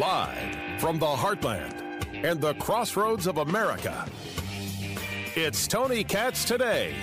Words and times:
Live 0.00 0.80
from 0.80 0.98
the 0.98 1.04
heartland 1.04 1.74
and 2.24 2.40
the 2.40 2.54
crossroads 2.54 3.26
of 3.26 3.36
America, 3.36 4.08
it's 5.36 5.68
Tony 5.68 6.04
Katz 6.04 6.46
today. 6.46 6.94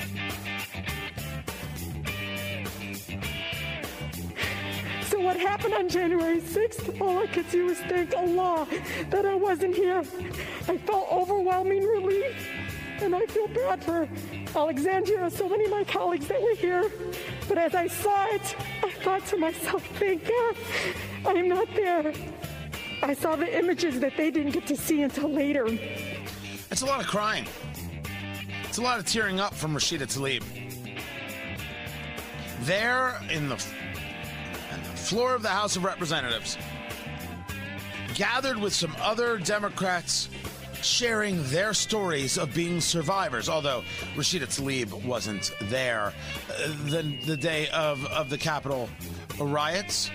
So 5.03 5.19
what 5.19 5.39
happened 5.39 5.75
on 5.75 5.87
January 5.89 6.41
6th, 6.41 6.99
all 6.99 7.19
I 7.19 7.27
could 7.27 7.47
do 7.51 7.67
was 7.67 7.77
thank 7.81 8.15
Allah 8.15 8.67
that 9.11 9.27
I 9.27 9.35
wasn't 9.35 9.75
here. 9.75 9.99
I 10.67 10.79
felt 10.79 11.07
overwhelming 11.11 11.83
relief, 11.83 12.49
and 12.99 13.15
I 13.15 13.27
feel 13.27 13.47
bad 13.49 13.83
for 13.83 14.09
Alexandria 14.55 15.25
and 15.25 15.31
so 15.31 15.47
many 15.47 15.65
of 15.65 15.71
my 15.71 15.83
colleagues 15.83 16.27
that 16.29 16.41
were 16.41 16.55
here. 16.55 16.91
But 17.47 17.59
as 17.59 17.75
I 17.75 17.85
saw 17.85 18.25
it, 18.29 18.55
I 18.83 18.89
thought 18.89 19.23
to 19.27 19.37
myself, 19.37 19.85
thank 19.99 20.27
God 20.27 20.55
I'm 21.27 21.47
not 21.47 21.67
there. 21.75 22.11
I 23.01 23.13
saw 23.13 23.35
the 23.35 23.57
images 23.57 23.99
that 23.99 24.17
they 24.17 24.31
didn't 24.31 24.51
get 24.51 24.67
to 24.67 24.75
see 24.75 25.01
until 25.01 25.29
later. 25.29 25.67
It's 25.67 26.81
a 26.81 26.85
lot 26.85 26.99
of 26.99 27.07
crying. 27.07 27.45
It's 28.63 28.77
a 28.77 28.81
lot 28.81 28.99
of 28.99 29.05
tearing 29.05 29.39
up 29.39 29.53
from 29.53 29.73
Rashida 29.73 30.07
Tlaib. 30.07 30.43
There 32.61 33.19
in 33.29 33.49
the, 33.49 33.55
on 33.55 34.83
the 34.83 34.97
floor 34.97 35.35
of 35.35 35.41
the 35.41 35.49
House 35.49 35.75
of 35.75 35.83
Representatives, 35.83 36.57
gathered 38.15 38.57
with 38.57 38.73
some 38.73 38.95
other 38.99 39.37
Democrats 39.37 40.29
sharing 40.81 41.41
their 41.49 41.73
stories 41.73 42.37
of 42.37 42.53
being 42.53 42.81
survivors. 42.81 43.49
Although 43.49 43.83
Rashida 44.15 44.47
Tlaib 44.47 45.05
wasn't 45.05 45.51
there 45.63 46.13
uh, 46.49 46.67
the, 46.85 47.17
the 47.25 47.37
day 47.37 47.67
of, 47.69 48.05
of 48.07 48.29
the 48.29 48.37
Capitol 48.37 48.89
riots, 49.39 50.09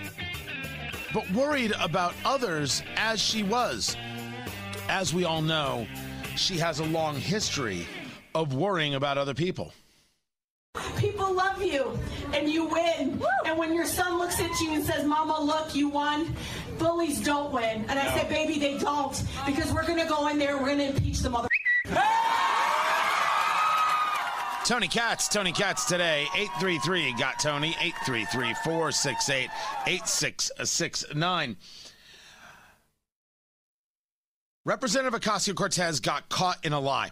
but 1.13 1.29
worried 1.31 1.73
about 1.79 2.13
others 2.25 2.83
as 2.97 3.21
she 3.21 3.43
was. 3.43 3.95
As 4.89 5.13
we 5.13 5.23
all 5.23 5.41
know, 5.41 5.87
she 6.35 6.57
has 6.57 6.79
a 6.79 6.85
long 6.85 7.15
history 7.15 7.87
of 8.35 8.53
worrying 8.53 8.95
about 8.95 9.17
other 9.17 9.33
people. 9.33 9.73
People 10.97 11.31
love 11.33 11.61
you 11.61 11.97
and 12.33 12.49
you 12.49 12.65
win. 12.65 13.21
And 13.45 13.57
when 13.57 13.73
your 13.73 13.85
son 13.85 14.17
looks 14.17 14.39
at 14.39 14.59
you 14.59 14.73
and 14.73 14.83
says, 14.83 15.05
Mama, 15.05 15.39
look, 15.39 15.75
you 15.75 15.87
won, 15.87 16.35
bullies 16.79 17.21
don't 17.21 17.53
win. 17.53 17.85
And 17.87 17.99
I 17.99 18.17
said, 18.17 18.27
baby, 18.27 18.57
they 18.57 18.79
don't. 18.79 19.23
Because 19.45 19.71
we're 19.71 19.85
going 19.85 19.99
to 19.99 20.07
go 20.07 20.27
in 20.29 20.39
there, 20.39 20.57
we're 20.57 20.75
going 20.75 20.79
to 20.79 20.87
impeach 20.87 21.19
the 21.19 21.29
mother. 21.29 21.47
Tony 24.65 24.87
Katz, 24.87 25.27
Tony 25.27 25.51
Katz 25.51 25.83
today, 25.83 26.25
833 26.35 27.13
got 27.19 27.37
Tony, 27.37 27.75
833 27.81 28.53
468 28.63 29.49
8669. 29.87 31.57
Representative 34.63 35.19
Ocasio 35.19 35.53
Cortez 35.53 35.99
got 35.99 36.29
caught 36.29 36.65
in 36.65 36.71
a 36.71 36.79
lie. 36.79 37.11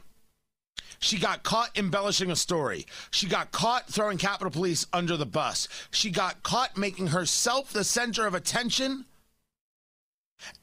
She 1.00 1.20
got 1.20 1.44
caught 1.44 1.78
embellishing 1.78 2.32
a 2.32 2.38
story. 2.38 2.86
She 3.10 3.28
got 3.28 3.52
caught 3.52 3.90
throwing 3.90 4.18
Capitol 4.18 4.52
Police 4.52 4.88
under 4.94 5.18
the 5.18 5.26
bus. 5.26 5.68
She 5.92 6.10
got 6.10 6.44
caught 6.44 6.78
making 6.78 7.08
herself 7.08 7.74
the 7.74 7.84
center 7.84 8.26
of 8.26 8.34
attention 8.34 9.06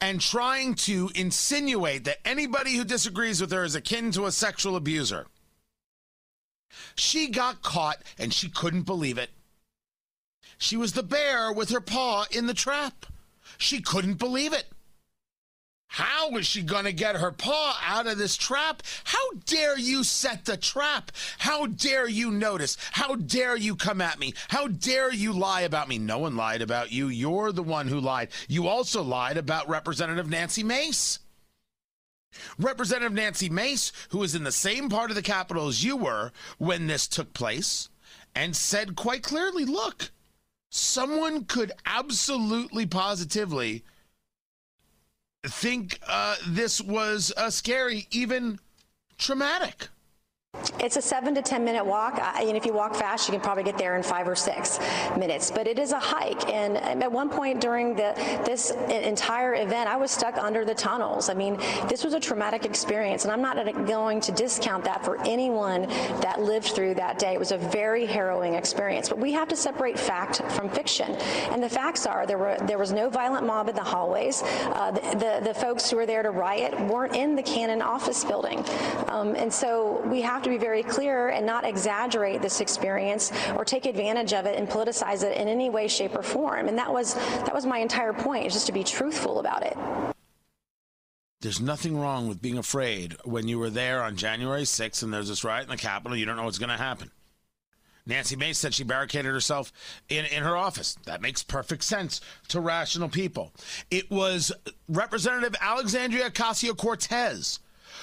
and 0.01 0.19
trying 0.19 0.73
to 0.73 1.11
insinuate 1.13 2.05
that 2.05 2.27
anybody 2.27 2.75
who 2.75 2.83
disagrees 2.83 3.39
with 3.39 3.51
her 3.51 3.63
is 3.63 3.75
akin 3.75 4.11
to 4.13 4.25
a 4.25 4.31
sexual 4.31 4.75
abuser. 4.75 5.27
She 6.95 7.29
got 7.29 7.61
caught 7.61 8.01
and 8.17 8.33
she 8.33 8.49
couldn't 8.49 8.83
believe 8.83 9.17
it. 9.17 9.29
She 10.57 10.75
was 10.75 10.93
the 10.93 11.03
bear 11.03 11.51
with 11.51 11.69
her 11.69 11.81
paw 11.81 12.25
in 12.31 12.47
the 12.47 12.53
trap. 12.53 13.05
She 13.57 13.81
couldn't 13.81 14.15
believe 14.15 14.53
it. 14.53 14.65
How 15.87 16.37
is 16.37 16.45
she 16.45 16.61
going 16.61 16.85
to 16.85 16.93
get 16.93 17.15
her 17.15 17.31
paw 17.31 17.79
out 17.83 18.05
of 18.05 18.19
this 18.19 18.37
trap? 18.37 18.83
How 19.05 19.31
dare 19.45 19.77
you 19.77 20.03
set 20.03 20.45
the 20.45 20.55
trap? 20.55 21.11
How 21.39 21.65
dare 21.65 22.07
you 22.07 22.29
notice? 22.29 22.77
How 22.91 23.15
dare 23.15 23.55
you 23.57 23.75
come 23.75 23.99
at 23.99 24.19
me? 24.19 24.35
How 24.49 24.67
dare 24.67 25.11
you 25.11 25.33
lie 25.33 25.61
about 25.61 25.89
me? 25.89 25.97
No 25.97 26.19
one 26.19 26.35
lied 26.35 26.61
about 26.61 26.91
you. 26.91 27.07
You're 27.07 27.51
the 27.51 27.63
one 27.63 27.87
who 27.87 27.99
lied. 27.99 28.29
You 28.47 28.67
also 28.67 29.01
lied 29.01 29.37
about 29.37 29.67
Representative 29.67 30.29
Nancy 30.29 30.61
Mace. 30.61 31.19
Representative 32.57 33.13
Nancy 33.13 33.49
Mace, 33.49 33.91
who 34.09 34.19
was 34.19 34.35
in 34.35 34.43
the 34.43 34.51
same 34.51 34.89
part 34.89 35.09
of 35.09 35.15
the 35.15 35.21
Capitol 35.21 35.67
as 35.67 35.83
you 35.83 35.95
were 35.95 36.31
when 36.57 36.87
this 36.87 37.07
took 37.07 37.33
place, 37.33 37.89
and 38.35 38.55
said 38.55 38.95
quite 38.95 39.23
clearly 39.23 39.65
look, 39.65 40.11
someone 40.69 41.45
could 41.45 41.71
absolutely 41.85 42.85
positively 42.85 43.83
think 45.45 45.99
uh, 46.07 46.35
this 46.47 46.81
was 46.81 47.31
uh, 47.37 47.49
scary, 47.49 48.07
even 48.11 48.59
traumatic. 49.17 49.89
It's 50.81 50.95
a 50.95 51.01
seven 51.01 51.35
to 51.35 51.41
10 51.41 51.63
minute 51.63 51.85
walk. 51.85 52.19
I, 52.19 52.43
and 52.43 52.55
if 52.55 52.65
you 52.65 52.73
walk 52.73 52.95
fast, 52.95 53.27
you 53.27 53.33
can 53.33 53.41
probably 53.41 53.63
get 53.63 53.77
there 53.77 53.95
in 53.97 54.03
five 54.03 54.27
or 54.27 54.35
six 54.35 54.79
minutes. 55.17 55.51
But 55.51 55.67
it 55.67 55.77
is 55.77 55.91
a 55.91 55.99
hike. 55.99 56.49
And 56.49 56.77
at 56.77 57.11
one 57.11 57.29
point 57.29 57.61
during 57.61 57.95
the, 57.95 58.13
this 58.45 58.71
entire 58.89 59.55
event, 59.55 59.89
I 59.89 59.97
was 59.97 60.09
stuck 60.09 60.37
under 60.37 60.65
the 60.65 60.73
tunnels. 60.73 61.29
I 61.29 61.33
mean, 61.33 61.57
this 61.87 62.03
was 62.03 62.13
a 62.13 62.19
traumatic 62.19 62.65
experience. 62.65 63.25
And 63.25 63.31
I'm 63.31 63.41
not 63.41 63.57
going 63.87 64.21
to 64.21 64.31
discount 64.31 64.85
that 64.85 65.05
for 65.05 65.21
anyone 65.23 65.83
that 66.21 66.41
lived 66.41 66.69
through 66.69 66.95
that 66.95 67.19
day. 67.19 67.33
It 67.33 67.39
was 67.39 67.51
a 67.51 67.57
very 67.57 68.05
harrowing 68.05 68.55
experience. 68.55 69.09
But 69.09 69.19
we 69.19 69.33
have 69.33 69.49
to 69.49 69.55
separate 69.55 69.99
fact 69.99 70.41
from 70.53 70.69
fiction. 70.69 71.11
And 71.51 71.61
the 71.61 71.69
facts 71.69 72.07
are 72.07 72.25
there, 72.25 72.37
were, 72.37 72.57
there 72.61 72.77
was 72.79 72.91
no 72.91 73.09
violent 73.09 73.45
mob 73.45 73.69
in 73.69 73.75
the 73.75 73.83
hallways. 73.83 74.41
Uh, 74.43 74.91
the, 74.91 75.01
the, 75.17 75.49
the, 75.49 75.53
folks 75.59 75.91
who 75.91 75.97
were 75.97 76.05
there 76.05 76.23
to 76.23 76.31
riot 76.31 76.79
weren't 76.87 77.15
in 77.15 77.35
the 77.35 77.43
Cannon 77.43 77.81
office 77.81 78.23
building. 78.23 78.63
Um, 79.09 79.35
and 79.35 79.53
so 79.53 80.01
we 80.07 80.21
have 80.21 80.38
have 80.39 80.45
to 80.45 80.49
be 80.49 80.57
very 80.57 80.83
clear 80.83 81.29
and 81.29 81.45
not 81.45 81.65
exaggerate 81.65 82.41
this 82.41 82.61
experience 82.61 83.31
or 83.55 83.65
take 83.65 83.85
advantage 83.85 84.31
of 84.31 84.45
it 84.45 84.57
and 84.57 84.69
politicize 84.69 85.21
it 85.21 85.35
in 85.35 85.49
any 85.49 85.69
way, 85.69 85.87
shape, 85.87 86.15
or 86.15 86.23
form. 86.23 86.69
And 86.69 86.77
that 86.77 86.91
was 86.91 87.15
that 87.15 87.53
was 87.53 87.65
my 87.65 87.79
entire 87.79 88.13
point, 88.13 88.51
just 88.51 88.65
to 88.67 88.71
be 88.71 88.83
truthful 88.83 89.39
about 89.39 89.63
it. 89.63 89.77
There's 91.41 91.59
nothing 91.59 91.97
wrong 91.97 92.27
with 92.27 92.41
being 92.41 92.57
afraid 92.57 93.15
when 93.25 93.47
you 93.47 93.59
were 93.59 93.69
there 93.69 94.01
on 94.01 94.15
January 94.15 94.63
6th 94.63 95.03
and 95.03 95.13
there's 95.13 95.29
this 95.29 95.43
riot 95.43 95.63
in 95.63 95.69
the 95.69 95.77
Capitol. 95.77 96.17
You 96.17 96.25
don't 96.25 96.35
know 96.35 96.43
what's 96.43 96.57
going 96.57 96.69
to 96.69 96.77
happen. 96.77 97.11
Nancy 98.05 98.35
Mace 98.35 98.57
said 98.57 98.73
she 98.73 98.83
barricaded 98.83 99.31
herself 99.31 99.71
in, 100.09 100.25
in 100.25 100.43
her 100.43 100.57
office. 100.57 100.97
That 101.05 101.21
makes 101.21 101.43
perfect 101.43 101.83
sense 101.83 102.21
to 102.47 102.59
rational 102.59 103.07
people. 103.07 103.53
It 103.91 104.09
was 104.09 104.51
Representative 104.87 105.55
Alexandria 105.61 106.29
Ocasio 106.29 106.75
Cortez 106.75 107.59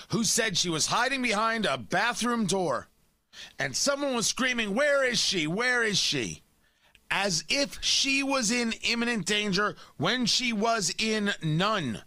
who 0.09 0.25
said 0.25 0.57
she 0.57 0.69
was 0.69 0.87
hiding 0.87 1.23
behind 1.23 1.67
a 1.67 1.79
bathroom 1.79 2.47
door 2.47 2.89
and 3.59 3.77
someone 3.77 4.15
was 4.15 4.27
screaming, 4.27 4.75
Where 4.75 5.05
is 5.05 5.21
she? 5.21 5.47
Where 5.47 5.83
is 5.83 5.99
she? 5.99 6.43
As 7.11 7.45
if 7.49 7.79
she 7.83 8.23
was 8.23 8.51
in 8.51 8.73
imminent 8.83 9.27
danger 9.27 9.77
when 9.97 10.27
she 10.27 10.53
was 10.53 10.95
in 10.99 11.33
none. 11.43 12.03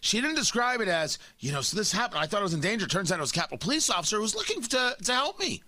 She 0.00 0.20
didn't 0.20 0.36
describe 0.36 0.80
it 0.80 0.88
as, 0.88 1.18
you 1.38 1.52
know, 1.52 1.60
so 1.60 1.76
this 1.76 1.92
happened. 1.92 2.20
I 2.20 2.26
thought 2.26 2.40
I 2.40 2.44
was 2.44 2.54
in 2.54 2.60
danger. 2.60 2.86
Turns 2.86 3.12
out 3.12 3.18
it 3.18 3.22
was 3.22 3.30
a 3.30 3.34
Capitol 3.34 3.58
police 3.58 3.88
officer 3.90 4.16
who 4.16 4.22
was 4.22 4.34
looking 4.34 4.62
to, 4.62 4.96
to 5.02 5.12
help 5.12 5.38
me. 5.38 5.62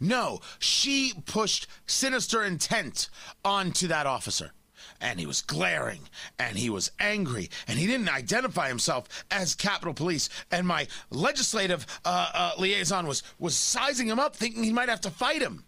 No, 0.00 0.40
she 0.58 1.12
pushed 1.26 1.66
sinister 1.86 2.44
intent 2.44 3.08
onto 3.44 3.88
that 3.88 4.06
officer 4.06 4.52
and 5.00 5.18
he 5.20 5.26
was 5.26 5.42
glaring 5.42 6.00
and 6.38 6.56
he 6.56 6.70
was 6.70 6.90
angry 6.98 7.50
and 7.68 7.78
he 7.78 7.86
didn't 7.86 8.08
identify 8.08 8.68
himself 8.68 9.24
as 9.30 9.54
Capitol 9.54 9.94
Police. 9.94 10.28
And 10.50 10.66
my 10.66 10.86
legislative 11.10 11.86
uh, 12.04 12.30
uh, 12.34 12.52
liaison 12.58 13.06
was 13.06 13.22
was 13.38 13.56
sizing 13.56 14.08
him 14.08 14.18
up, 14.18 14.36
thinking 14.36 14.64
he 14.64 14.72
might 14.72 14.88
have 14.88 15.00
to 15.02 15.10
fight 15.10 15.42
him. 15.42 15.64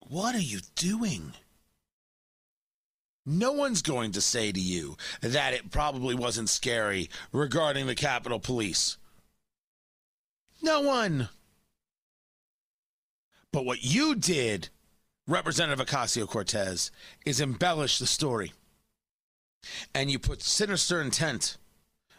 What 0.00 0.34
are 0.34 0.38
you 0.38 0.60
doing? 0.74 1.32
No 3.26 3.52
one's 3.52 3.80
going 3.80 4.12
to 4.12 4.20
say 4.20 4.52
to 4.52 4.60
you 4.60 4.96
that 5.22 5.54
it 5.54 5.70
probably 5.70 6.14
wasn't 6.14 6.50
scary 6.50 7.08
regarding 7.32 7.86
the 7.86 7.94
Capitol 7.94 8.38
Police. 8.38 8.98
No 10.60 10.82
one. 10.82 11.30
But 13.50 13.64
what 13.64 13.82
you 13.82 14.14
did 14.14 14.68
Representative 15.26 15.86
Ocasio 15.86 16.28
Cortez 16.28 16.90
is 17.24 17.40
embellish 17.40 17.98
the 17.98 18.06
story. 18.06 18.52
And 19.94 20.10
you 20.10 20.18
put 20.18 20.42
sinister 20.42 21.00
intent 21.00 21.56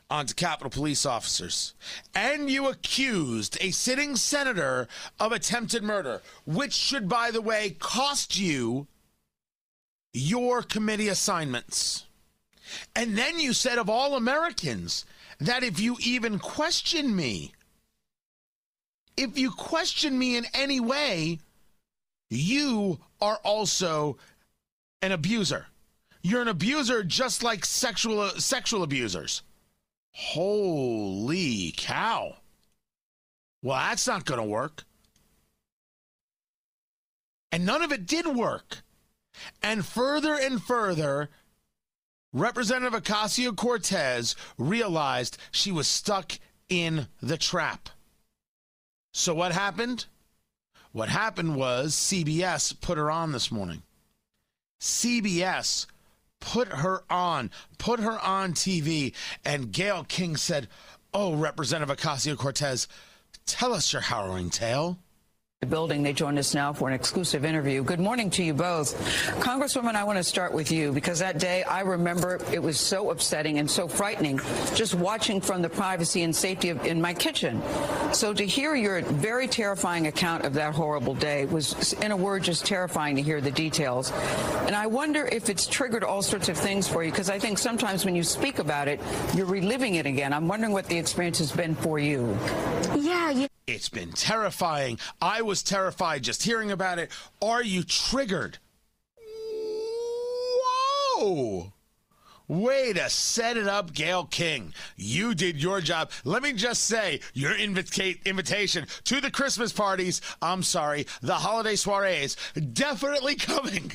onto 0.09 0.33
Capitol 0.33 0.71
Police 0.71 1.05
officers. 1.05 1.75
And 2.15 2.49
you 2.49 2.67
accused 2.67 3.57
a 3.61 3.71
sitting 3.71 4.15
senator 4.15 4.87
of 5.19 5.31
attempted 5.31 5.83
murder, 5.83 6.21
which 6.45 6.73
should, 6.73 7.07
by 7.07 7.29
the 7.29 7.41
way, 7.41 7.75
cost 7.79 8.37
you 8.37 8.87
your 10.13 10.63
committee 10.63 11.09
assignments. 11.09 12.05
And 12.95 13.15
then 13.15 13.39
you 13.39 13.53
said 13.53 13.77
of 13.77 13.89
all 13.89 14.15
Americans 14.15 15.05
that 15.39 15.63
if 15.63 15.79
you 15.79 15.97
even 15.99 16.39
question 16.39 17.15
me, 17.15 17.53
if 19.17 19.37
you 19.37 19.51
question 19.51 20.17
me 20.17 20.37
in 20.37 20.45
any 20.53 20.79
way, 20.79 21.39
you 22.35 22.99
are 23.21 23.37
also 23.43 24.17
an 25.01 25.11
abuser. 25.11 25.67
You're 26.21 26.41
an 26.41 26.47
abuser 26.47 27.03
just 27.03 27.43
like 27.43 27.65
sexual 27.65 28.29
sexual 28.29 28.83
abusers. 28.83 29.43
Holy 30.11 31.73
cow. 31.75 32.37
Well, 33.61 33.77
that's 33.77 34.07
not 34.07 34.25
going 34.25 34.39
to 34.39 34.47
work. 34.47 34.83
And 37.51 37.65
none 37.65 37.81
of 37.81 37.91
it 37.91 38.05
did 38.05 38.27
work. 38.27 38.83
And 39.61 39.85
further 39.85 40.35
and 40.35 40.61
further, 40.61 41.29
Representative 42.33 43.01
Ocasio 43.01 43.55
Cortez 43.55 44.35
realized 44.57 45.37
she 45.51 45.71
was 45.71 45.87
stuck 45.87 46.33
in 46.69 47.07
the 47.21 47.37
trap. 47.37 47.89
So, 49.13 49.33
what 49.33 49.51
happened? 49.51 50.05
What 50.95 51.09
happened 51.09 51.57
was 51.57 51.93
CBS 51.93 52.79
put 52.79 52.97
her 52.97 53.11
on 53.11 53.33
this 53.33 53.51
morning. 53.51 53.83
CBS 54.79 55.87
put 56.39 56.69
her 56.69 57.03
on, 57.09 57.51
put 57.77 57.99
her 57.99 58.17
on 58.17 58.53
TV, 58.53 59.13
and 59.43 59.73
Gayle 59.73 60.05
King 60.05 60.37
said, 60.37 60.69
Oh, 61.13 61.35
Representative 61.35 61.97
Ocasio 61.97 62.37
Cortez, 62.37 62.87
tell 63.45 63.73
us 63.73 63.91
your 63.91 64.03
harrowing 64.03 64.49
tale 64.49 64.97
the 65.61 65.69
building. 65.69 66.03
They 66.03 66.13
join 66.13 66.37
us 66.37 66.53
now 66.53 66.73
for 66.73 66.87
an 66.87 66.93
exclusive 66.93 67.45
interview. 67.45 67.81
Good 67.83 67.99
morning 67.99 68.29
to 68.31 68.43
you 68.43 68.53
both. 68.53 68.93
Congresswoman, 69.39 69.95
I 69.95 70.03
want 70.03 70.17
to 70.17 70.23
start 70.23 70.53
with 70.53 70.71
you 70.71 70.91
because 70.91 71.19
that 71.19 71.39
day 71.39 71.63
I 71.63 71.81
remember 71.81 72.39
it 72.51 72.61
was 72.61 72.79
so 72.79 73.09
upsetting 73.09 73.57
and 73.59 73.69
so 73.69 73.87
frightening 73.87 74.39
just 74.75 74.95
watching 74.95 75.41
from 75.41 75.61
the 75.61 75.69
privacy 75.69 76.23
and 76.23 76.35
safety 76.35 76.69
of 76.69 76.85
in 76.85 77.01
my 77.01 77.13
kitchen. 77.13 77.61
So 78.11 78.33
to 78.33 78.45
hear 78.45 78.75
your 78.75 79.01
very 79.01 79.47
terrifying 79.47 80.07
account 80.07 80.43
of 80.43 80.53
that 80.53 80.75
horrible 80.75 81.15
day 81.15 81.45
was, 81.45 81.93
in 81.93 82.11
a 82.11 82.17
word, 82.17 82.43
just 82.43 82.65
terrifying 82.65 83.15
to 83.15 83.21
hear 83.21 83.41
the 83.41 83.51
details. 83.51 84.11
And 84.67 84.75
I 84.75 84.87
wonder 84.87 85.25
if 85.25 85.49
it's 85.49 85.67
triggered 85.67 86.03
all 86.03 86.21
sorts 86.21 86.49
of 86.49 86.57
things 86.57 86.87
for 86.87 87.03
you 87.03 87.11
because 87.11 87.29
I 87.29 87.39
think 87.39 87.57
sometimes 87.57 88.05
when 88.05 88.15
you 88.15 88.23
speak 88.23 88.59
about 88.59 88.87
it, 88.87 88.99
you're 89.33 89.45
reliving 89.45 89.95
it 89.95 90.05
again. 90.05 90.33
I'm 90.33 90.47
wondering 90.47 90.73
what 90.73 90.85
the 90.87 90.97
experience 90.97 91.39
has 91.39 91.51
been 91.51 91.75
for 91.75 91.97
you. 91.97 92.37
Yeah, 92.95 93.31
you 93.31 93.47
it's 93.67 93.89
been 93.89 94.11
terrifying. 94.11 94.99
I 95.21 95.41
was 95.41 95.63
terrified 95.63 96.23
just 96.23 96.43
hearing 96.43 96.71
about 96.71 96.99
it. 96.99 97.11
Are 97.41 97.63
you 97.63 97.83
triggered? 97.83 98.59
Whoa! 101.17 101.73
Way 102.47 102.93
to 102.93 103.09
set 103.09 103.57
it 103.57 103.67
up, 103.67 103.91
Gayle 103.91 104.25
King. 104.25 104.73
You 104.95 105.33
did 105.33 105.61
your 105.61 105.81
job. 105.81 106.11
Let 106.23 106.43
me 106.43 106.53
just 106.53 106.85
say, 106.85 107.21
your 107.33 107.55
invita- 107.55 108.19
invitation 108.23 108.85
to 109.05 109.19
the 109.19 109.31
Christmas 109.31 109.73
parties, 109.73 110.21
I'm 110.43 110.61
sorry, 110.61 111.07
the 111.23 111.33
holiday 111.33 111.75
soirees, 111.75 112.37
definitely 112.73 113.35
coming. 113.35 113.91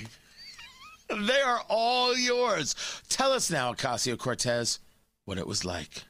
they 1.09 1.41
are 1.41 1.63
all 1.69 2.17
yours. 2.17 2.75
Tell 3.09 3.33
us 3.33 3.53
now, 3.53 3.73
Ocasio 3.73 4.19
Cortez, 4.19 4.81
what 5.27 5.39
it 5.39 5.47
was 5.47 5.65
like. 5.65 6.03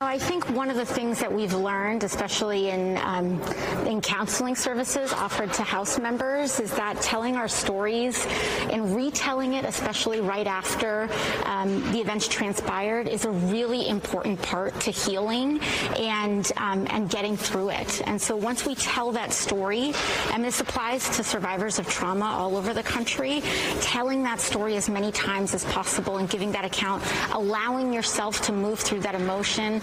I 0.00 0.18
think 0.18 0.48
one 0.50 0.70
of 0.70 0.76
the 0.76 0.84
things 0.84 1.18
that 1.20 1.32
we've 1.32 1.54
learned, 1.54 2.04
especially 2.04 2.68
in 2.68 2.98
um, 2.98 3.40
in 3.86 4.00
counseling 4.00 4.54
services 4.54 5.12
offered 5.12 5.52
to 5.54 5.62
House 5.62 5.98
members, 5.98 6.60
is 6.60 6.72
that 6.74 7.00
telling 7.00 7.36
our 7.36 7.48
stories 7.48 8.26
and 8.70 8.94
retelling 8.94 9.54
it, 9.54 9.64
especially 9.64 10.20
right 10.20 10.46
after 10.46 11.08
um, 11.46 11.80
the 11.92 12.00
events 12.00 12.28
transpired, 12.28 13.08
is 13.08 13.24
a 13.24 13.30
really 13.30 13.88
important 13.88 14.40
part 14.42 14.78
to 14.80 14.90
healing 14.90 15.60
and 15.96 16.52
um, 16.58 16.86
and 16.90 17.08
getting 17.08 17.36
through 17.36 17.70
it. 17.70 18.02
And 18.06 18.20
so 18.20 18.36
once 18.36 18.66
we 18.66 18.74
tell 18.74 19.10
that 19.12 19.32
story, 19.32 19.94
and 20.32 20.44
this 20.44 20.60
applies 20.60 21.08
to 21.16 21.24
survivors 21.24 21.78
of 21.78 21.88
trauma 21.88 22.26
all 22.26 22.56
over 22.56 22.74
the 22.74 22.82
country, 22.82 23.42
telling 23.80 24.22
that 24.24 24.38
story 24.38 24.76
as 24.76 24.88
many 24.88 25.10
times 25.12 25.54
as 25.54 25.64
possible 25.64 26.18
and 26.18 26.28
giving 26.28 26.52
that 26.52 26.64
account, 26.64 27.02
allowing 27.32 27.92
yourself 27.92 28.42
to 28.42 28.52
move 28.52 28.78
through 28.78 29.00
that 29.00 29.14
emotion 29.14 29.80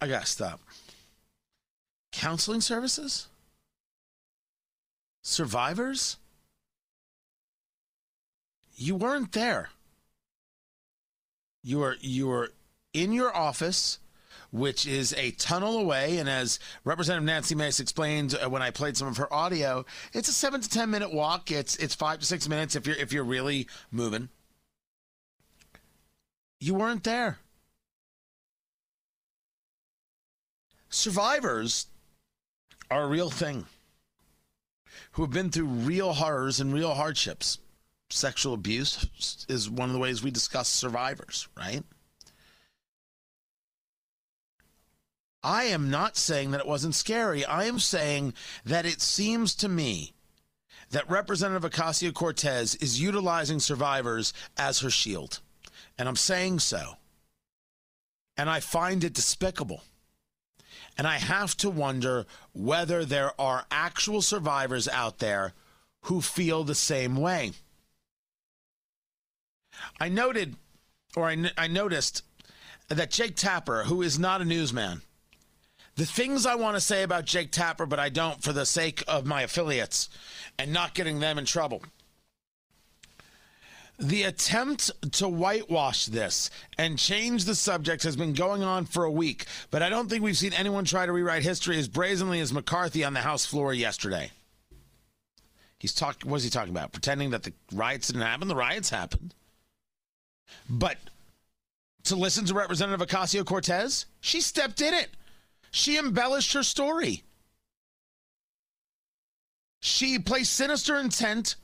I 0.00 0.08
gotta 0.08 0.26
stop. 0.26 0.60
Counseling 2.12 2.60
services? 2.60 3.28
Survivors? 5.22 6.16
You 8.74 8.96
weren't 8.96 9.32
there. 9.32 9.68
You 11.62 11.80
were 11.80 11.96
you 12.00 12.28
were 12.28 12.52
in 12.94 13.12
your 13.12 13.34
office, 13.36 13.98
which 14.50 14.86
is 14.86 15.12
a 15.14 15.32
tunnel 15.32 15.78
away, 15.78 16.18
and 16.18 16.28
as 16.28 16.58
Representative 16.84 17.26
Nancy 17.26 17.54
Mace 17.54 17.78
explained 17.78 18.34
uh, 18.42 18.48
when 18.48 18.62
I 18.62 18.70
played 18.70 18.96
some 18.96 19.08
of 19.08 19.18
her 19.18 19.32
audio, 19.32 19.84
it's 20.14 20.28
a 20.28 20.32
seven 20.32 20.62
to 20.62 20.68
ten 20.68 20.90
minute 20.90 21.12
walk. 21.12 21.50
It's 21.50 21.76
it's 21.76 21.94
five 21.94 22.20
to 22.20 22.26
six 22.26 22.48
minutes 22.48 22.74
if 22.74 22.86
you're 22.86 22.96
if 22.96 23.12
you're 23.12 23.24
really 23.24 23.68
moving. 23.90 24.30
You 26.58 26.74
weren't 26.74 27.04
there. 27.04 27.38
Survivors 30.90 31.86
are 32.90 33.04
a 33.04 33.08
real 33.08 33.30
thing 33.30 33.66
who 35.12 35.22
have 35.22 35.30
been 35.30 35.50
through 35.50 35.64
real 35.64 36.12
horrors 36.12 36.60
and 36.60 36.74
real 36.74 36.94
hardships. 36.94 37.58
Sexual 38.10 38.54
abuse 38.54 39.46
is 39.48 39.70
one 39.70 39.88
of 39.88 39.92
the 39.92 40.00
ways 40.00 40.22
we 40.22 40.32
discuss 40.32 40.68
survivors, 40.68 41.48
right? 41.56 41.84
I 45.42 45.64
am 45.64 45.90
not 45.90 46.16
saying 46.16 46.50
that 46.50 46.60
it 46.60 46.66
wasn't 46.66 46.94
scary. 46.94 47.44
I 47.44 47.64
am 47.64 47.78
saying 47.78 48.34
that 48.64 48.84
it 48.84 49.00
seems 49.00 49.54
to 49.56 49.68
me 49.68 50.12
that 50.90 51.08
Representative 51.08 51.70
Ocasio 51.70 52.12
Cortez 52.12 52.74
is 52.74 53.00
utilizing 53.00 53.60
survivors 53.60 54.34
as 54.58 54.80
her 54.80 54.90
shield. 54.90 55.40
And 55.96 56.08
I'm 56.08 56.16
saying 56.16 56.58
so. 56.58 56.96
And 58.36 58.50
I 58.50 58.60
find 58.60 59.04
it 59.04 59.14
despicable. 59.14 59.82
And 60.98 61.06
I 61.06 61.18
have 61.18 61.56
to 61.58 61.70
wonder 61.70 62.26
whether 62.52 63.04
there 63.04 63.38
are 63.40 63.66
actual 63.70 64.22
survivors 64.22 64.88
out 64.88 65.18
there 65.18 65.54
who 66.02 66.20
feel 66.20 66.64
the 66.64 66.74
same 66.74 67.16
way. 67.16 67.52
I 69.98 70.08
noted, 70.08 70.56
or 71.16 71.28
I, 71.28 71.50
I 71.56 71.68
noticed, 71.68 72.22
that 72.88 73.10
Jake 73.10 73.36
Tapper, 73.36 73.84
who 73.84 74.02
is 74.02 74.18
not 74.18 74.40
a 74.40 74.44
newsman, 74.44 75.02
the 75.96 76.06
things 76.06 76.46
I 76.46 76.54
want 76.54 76.76
to 76.76 76.80
say 76.80 77.02
about 77.02 77.24
Jake 77.24 77.50
Tapper, 77.50 77.86
but 77.86 77.98
I 77.98 78.08
don't 78.08 78.42
for 78.42 78.52
the 78.52 78.66
sake 78.66 79.02
of 79.06 79.26
my 79.26 79.42
affiliates 79.42 80.08
and 80.58 80.72
not 80.72 80.94
getting 80.94 81.20
them 81.20 81.38
in 81.38 81.44
trouble. 81.44 81.82
The 84.00 84.22
attempt 84.22 84.90
to 85.12 85.28
whitewash 85.28 86.06
this 86.06 86.48
and 86.78 86.98
change 86.98 87.44
the 87.44 87.54
subject 87.54 88.02
has 88.04 88.16
been 88.16 88.32
going 88.32 88.62
on 88.62 88.86
for 88.86 89.04
a 89.04 89.10
week, 89.10 89.44
but 89.70 89.82
I 89.82 89.90
don't 89.90 90.08
think 90.08 90.24
we've 90.24 90.38
seen 90.38 90.54
anyone 90.54 90.86
try 90.86 91.04
to 91.04 91.12
rewrite 91.12 91.42
history 91.42 91.78
as 91.78 91.86
brazenly 91.86 92.40
as 92.40 92.50
McCarthy 92.50 93.04
on 93.04 93.12
the 93.12 93.20
House 93.20 93.44
floor 93.44 93.74
yesterday. 93.74 94.30
He's 95.78 95.92
talking. 95.92 96.30
What 96.30 96.38
is 96.38 96.44
he 96.44 96.50
talking 96.50 96.72
about? 96.72 96.92
Pretending 96.92 97.30
that 97.30 97.42
the 97.42 97.52
riots 97.72 98.06
didn't 98.06 98.22
happen. 98.22 98.48
The 98.48 98.56
riots 98.56 98.88
happened. 98.88 99.34
But 100.68 100.96
to 102.04 102.16
listen 102.16 102.46
to 102.46 102.54
Representative 102.54 103.06
Ocasio 103.06 103.44
Cortez, 103.44 104.06
she 104.20 104.40
stepped 104.40 104.80
in 104.80 104.94
it. 104.94 105.10
She 105.70 105.98
embellished 105.98 106.54
her 106.54 106.62
story. 106.62 107.22
She 109.80 110.18
placed 110.18 110.54
sinister 110.54 110.98
intent 110.98 111.56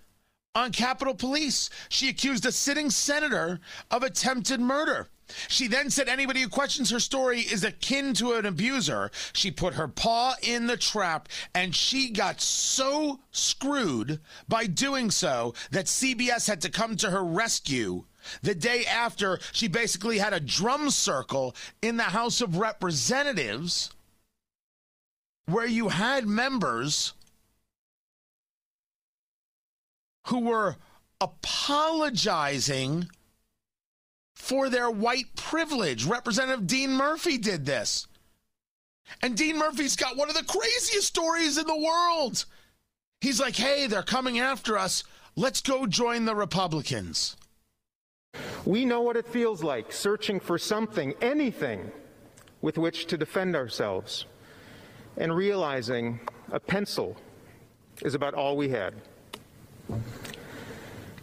on 0.56 0.72
Capitol 0.72 1.14
Police. 1.14 1.68
She 1.90 2.08
accused 2.08 2.46
a 2.46 2.50
sitting 2.50 2.88
senator 2.88 3.60
of 3.90 4.02
attempted 4.02 4.58
murder. 4.58 5.10
She 5.48 5.66
then 5.66 5.90
said 5.90 6.08
anybody 6.08 6.40
who 6.40 6.48
questions 6.48 6.90
her 6.90 7.00
story 7.00 7.40
is 7.40 7.62
akin 7.62 8.14
to 8.14 8.32
an 8.32 8.46
abuser. 8.46 9.10
She 9.34 9.50
put 9.50 9.74
her 9.74 9.88
paw 9.88 10.34
in 10.40 10.66
the 10.66 10.76
trap 10.78 11.28
and 11.54 11.74
she 11.74 12.10
got 12.10 12.40
so 12.40 13.20
screwed 13.32 14.20
by 14.48 14.66
doing 14.66 15.10
so 15.10 15.52
that 15.72 15.86
CBS 15.86 16.46
had 16.46 16.62
to 16.62 16.70
come 16.70 16.96
to 16.96 17.10
her 17.10 17.24
rescue 17.24 18.04
the 18.42 18.54
day 18.54 18.86
after 18.86 19.38
she 19.52 19.68
basically 19.68 20.18
had 20.18 20.32
a 20.32 20.40
drum 20.40 20.90
circle 20.90 21.54
in 21.82 21.96
the 21.96 22.04
House 22.04 22.40
of 22.40 22.56
Representatives 22.56 23.90
where 25.46 25.66
you 25.66 25.88
had 25.88 26.26
members 26.26 27.12
who 30.26 30.40
were 30.40 30.76
apologizing 31.20 33.08
for 34.34 34.68
their 34.68 34.90
white 34.90 35.34
privilege. 35.34 36.04
Representative 36.04 36.66
Dean 36.66 36.90
Murphy 36.92 37.38
did 37.38 37.64
this. 37.64 38.06
And 39.22 39.36
Dean 39.36 39.56
Murphy's 39.56 39.96
got 39.96 40.16
one 40.16 40.28
of 40.28 40.36
the 40.36 40.44
craziest 40.44 41.06
stories 41.06 41.58
in 41.58 41.66
the 41.66 41.76
world. 41.76 42.44
He's 43.20 43.40
like, 43.40 43.56
hey, 43.56 43.86
they're 43.86 44.02
coming 44.02 44.38
after 44.38 44.76
us. 44.76 45.04
Let's 45.36 45.60
go 45.60 45.86
join 45.86 46.24
the 46.24 46.34
Republicans. 46.34 47.36
We 48.64 48.84
know 48.84 49.00
what 49.00 49.16
it 49.16 49.26
feels 49.26 49.62
like 49.62 49.92
searching 49.92 50.40
for 50.40 50.58
something, 50.58 51.14
anything, 51.22 51.90
with 52.60 52.78
which 52.78 53.06
to 53.06 53.16
defend 53.16 53.54
ourselves, 53.54 54.26
and 55.16 55.34
realizing 55.34 56.20
a 56.50 56.60
pencil 56.60 57.16
is 58.02 58.14
about 58.14 58.34
all 58.34 58.56
we 58.56 58.68
had. 58.68 58.94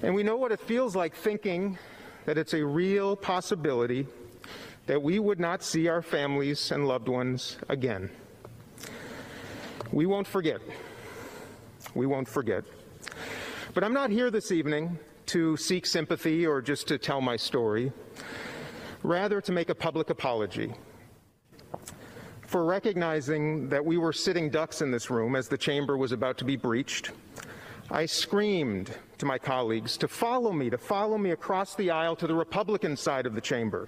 And 0.01 0.13
we 0.13 0.23
know 0.23 0.37
what 0.37 0.51
it 0.51 0.59
feels 0.59 0.95
like 0.95 1.15
thinking 1.15 1.77
that 2.25 2.37
it's 2.37 2.53
a 2.53 2.65
real 2.65 3.15
possibility 3.15 4.07
that 4.85 5.01
we 5.01 5.19
would 5.19 5.39
not 5.39 5.63
see 5.63 5.87
our 5.87 6.01
families 6.01 6.71
and 6.71 6.87
loved 6.87 7.07
ones 7.07 7.57
again. 7.69 8.09
We 9.91 10.05
won't 10.05 10.27
forget. 10.27 10.59
We 11.95 12.05
won't 12.05 12.27
forget. 12.27 12.63
But 13.73 13.83
I'm 13.83 13.93
not 13.93 14.09
here 14.09 14.29
this 14.29 14.51
evening 14.51 14.99
to 15.27 15.55
seek 15.57 15.85
sympathy 15.85 16.45
or 16.45 16.61
just 16.61 16.87
to 16.87 16.97
tell 16.97 17.21
my 17.21 17.35
story, 17.35 17.91
rather, 19.03 19.39
to 19.41 19.51
make 19.51 19.69
a 19.69 19.75
public 19.75 20.09
apology 20.09 20.73
for 22.53 22.65
recognizing 22.65 23.67
that 23.69 23.83
we 23.83 23.97
were 23.97 24.13
sitting 24.13 24.49
ducks 24.49 24.81
in 24.81 24.91
this 24.91 25.09
room 25.09 25.35
as 25.35 25.47
the 25.47 25.57
chamber 25.57 25.97
was 25.97 26.11
about 26.11 26.37
to 26.37 26.45
be 26.45 26.55
breached. 26.55 27.11
I 27.93 28.07
screamed 28.07 28.91
to 29.19 29.25
my 29.27 29.37
colleagues 29.37 29.97
to 29.97 30.07
follow 30.07 30.51
me, 30.51 30.71
to 30.71 30.79
follow 30.79 31.15
me 31.15 31.29
across 31.29 31.75
the 31.75 31.91
aisle 31.91 32.15
to 32.15 32.25
the 32.25 32.33
Republican 32.33 32.97
side 32.97 33.27
of 33.27 33.35
the 33.35 33.39
chamber 33.39 33.87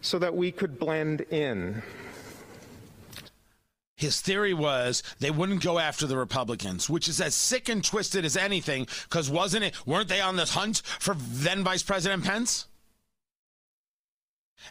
so 0.00 0.18
that 0.18 0.34
we 0.34 0.50
could 0.50 0.78
blend 0.78 1.20
in. 1.20 1.82
His 3.96 4.22
theory 4.22 4.54
was 4.54 5.02
they 5.18 5.30
wouldn't 5.30 5.62
go 5.62 5.78
after 5.78 6.06
the 6.06 6.16
Republicans, 6.16 6.88
which 6.88 7.06
is 7.06 7.20
as 7.20 7.34
sick 7.34 7.68
and 7.68 7.84
twisted 7.84 8.24
as 8.24 8.34
anything, 8.34 8.86
because 9.10 9.28
wasn't 9.28 9.64
it, 9.64 9.86
weren't 9.86 10.08
they 10.08 10.22
on 10.22 10.36
the 10.36 10.46
hunt 10.46 10.78
for 10.78 11.14
then 11.14 11.62
Vice 11.62 11.82
President 11.82 12.24
Pence? 12.24 12.64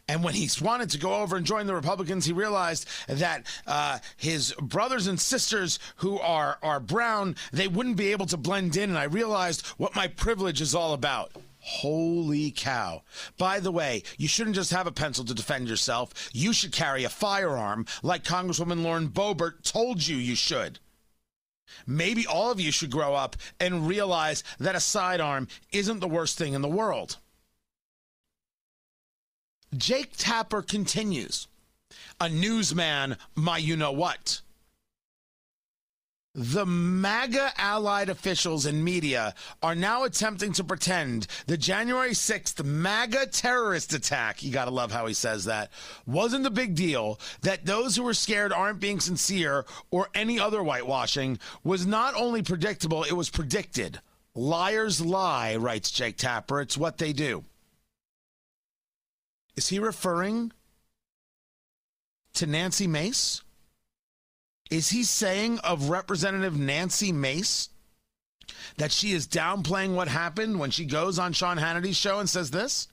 And 0.08 0.24
when 0.24 0.34
he 0.34 0.50
wanted 0.62 0.90
to 0.92 0.98
go 0.98 1.16
over 1.16 1.36
and 1.36 1.46
join 1.46 1.68
the 1.68 1.76
Republicans, 1.76 2.26
he 2.26 2.34
realized 2.34 2.88
that 3.08 3.46
uh, 3.68 4.00
his 4.18 4.54
brothers 4.54 5.08
and 5.08 5.20
sisters 5.20 5.80
who 5.98 6.20
are, 6.20 6.58
are 6.62 6.80
brown, 6.80 7.36
they 7.52 7.68
wouldn't 7.68 7.98
be 7.98 8.12
able 8.12 8.26
to 8.28 8.38
blend 8.38 8.76
in. 8.78 8.90
And 8.90 9.00
I 9.00 9.04
realized 9.04 9.66
what 9.78 9.96
my 9.96 10.08
privilege 10.08 10.62
is 10.62 10.76
all 10.76 10.94
about. 10.94 11.32
Holy 11.60 12.52
cow. 12.52 13.04
By 13.38 13.60
the 13.60 13.72
way, 13.72 14.04
you 14.18 14.28
shouldn't 14.28 14.56
just 14.56 14.72
have 14.72 14.88
a 14.88 14.92
pencil 14.92 15.26
to 15.26 15.34
defend 15.34 15.68
yourself. 15.68 16.30
You 16.34 16.54
should 16.54 16.72
carry 16.72 17.04
a 17.04 17.10
firearm 17.10 17.86
like 18.02 18.24
Congresswoman 18.24 18.82
Lauren 18.82 19.10
Boebert 19.10 19.64
told 19.64 20.08
you 20.08 20.16
you 20.16 20.36
should. 20.36 20.80
Maybe 21.86 22.26
all 22.26 22.52
of 22.52 22.60
you 22.60 22.72
should 22.72 22.90
grow 22.92 23.14
up 23.14 23.36
and 23.60 23.88
realize 23.88 24.44
that 24.60 24.76
a 24.76 24.80
sidearm 24.80 25.48
isn't 25.72 26.00
the 26.00 26.08
worst 26.08 26.38
thing 26.38 26.54
in 26.54 26.62
the 26.62 26.68
world. 26.68 27.18
Jake 29.78 30.14
Tapper 30.18 30.62
continues. 30.62 31.48
A 32.20 32.28
newsman, 32.28 33.18
my 33.36 33.58
you 33.58 33.78
know 33.78 33.92
what. 33.92 34.42
The 36.36 36.66
MAGA 36.66 37.54
allied 37.58 38.10
officials 38.10 38.66
and 38.66 38.84
media 38.84 39.34
are 39.64 39.76
now 39.76 40.04
attempting 40.04 40.54
to 40.54 40.64
pretend 40.64 41.28
the 41.48 41.58
January 41.58 42.12
6th 42.12 42.64
MAGA 42.64 43.28
terrorist 43.28 43.94
attack, 43.94 44.44
you 44.44 44.52
gotta 44.52 44.72
love 44.72 44.92
how 44.92 45.08
he 45.08 45.14
says 45.14 45.46
that, 45.46 45.72
wasn't 46.06 46.46
a 46.46 46.52
big 46.52 46.76
deal, 46.76 47.20
that 47.42 47.66
those 47.66 47.96
who 47.96 48.04
were 48.04 48.14
scared 48.14 48.54
aren't 48.54 48.80
being 48.80 49.00
sincere 49.00 49.66
or 49.92 50.10
any 50.14 50.40
other 50.40 50.62
whitewashing 50.62 51.40
was 51.64 51.86
not 51.86 52.14
only 52.16 52.44
predictable, 52.44 53.04
it 53.04 53.14
was 53.14 53.30
predicted. 53.30 54.00
Liars 54.36 55.02
lie, 55.02 55.56
writes 55.56 55.92
Jake 55.92 56.18
Tapper. 56.18 56.62
It's 56.62 56.78
what 56.78 57.00
they 57.00 57.12
do. 57.12 57.44
Is 59.60 59.68
he 59.68 59.78
referring 59.78 60.54
to 62.36 62.46
Nancy 62.46 62.88
Mace? 62.88 63.42
Is 64.72 64.92
he 64.92 65.04
saying 65.04 65.60
of 65.66 65.90
Representative 65.90 66.58
Nancy 66.58 67.12
Mace 67.12 67.68
that 68.78 68.94
she 68.94 69.12
is 69.12 69.28
downplaying 69.28 69.96
what 69.96 70.08
happened 70.08 70.62
when 70.62 70.72
she 70.72 70.86
goes 70.86 71.20
on 71.20 71.34
Sean 71.34 71.58
Hannity's 71.58 71.98
show 71.98 72.20
and 72.20 72.30
says 72.30 72.52
this? 72.52 72.88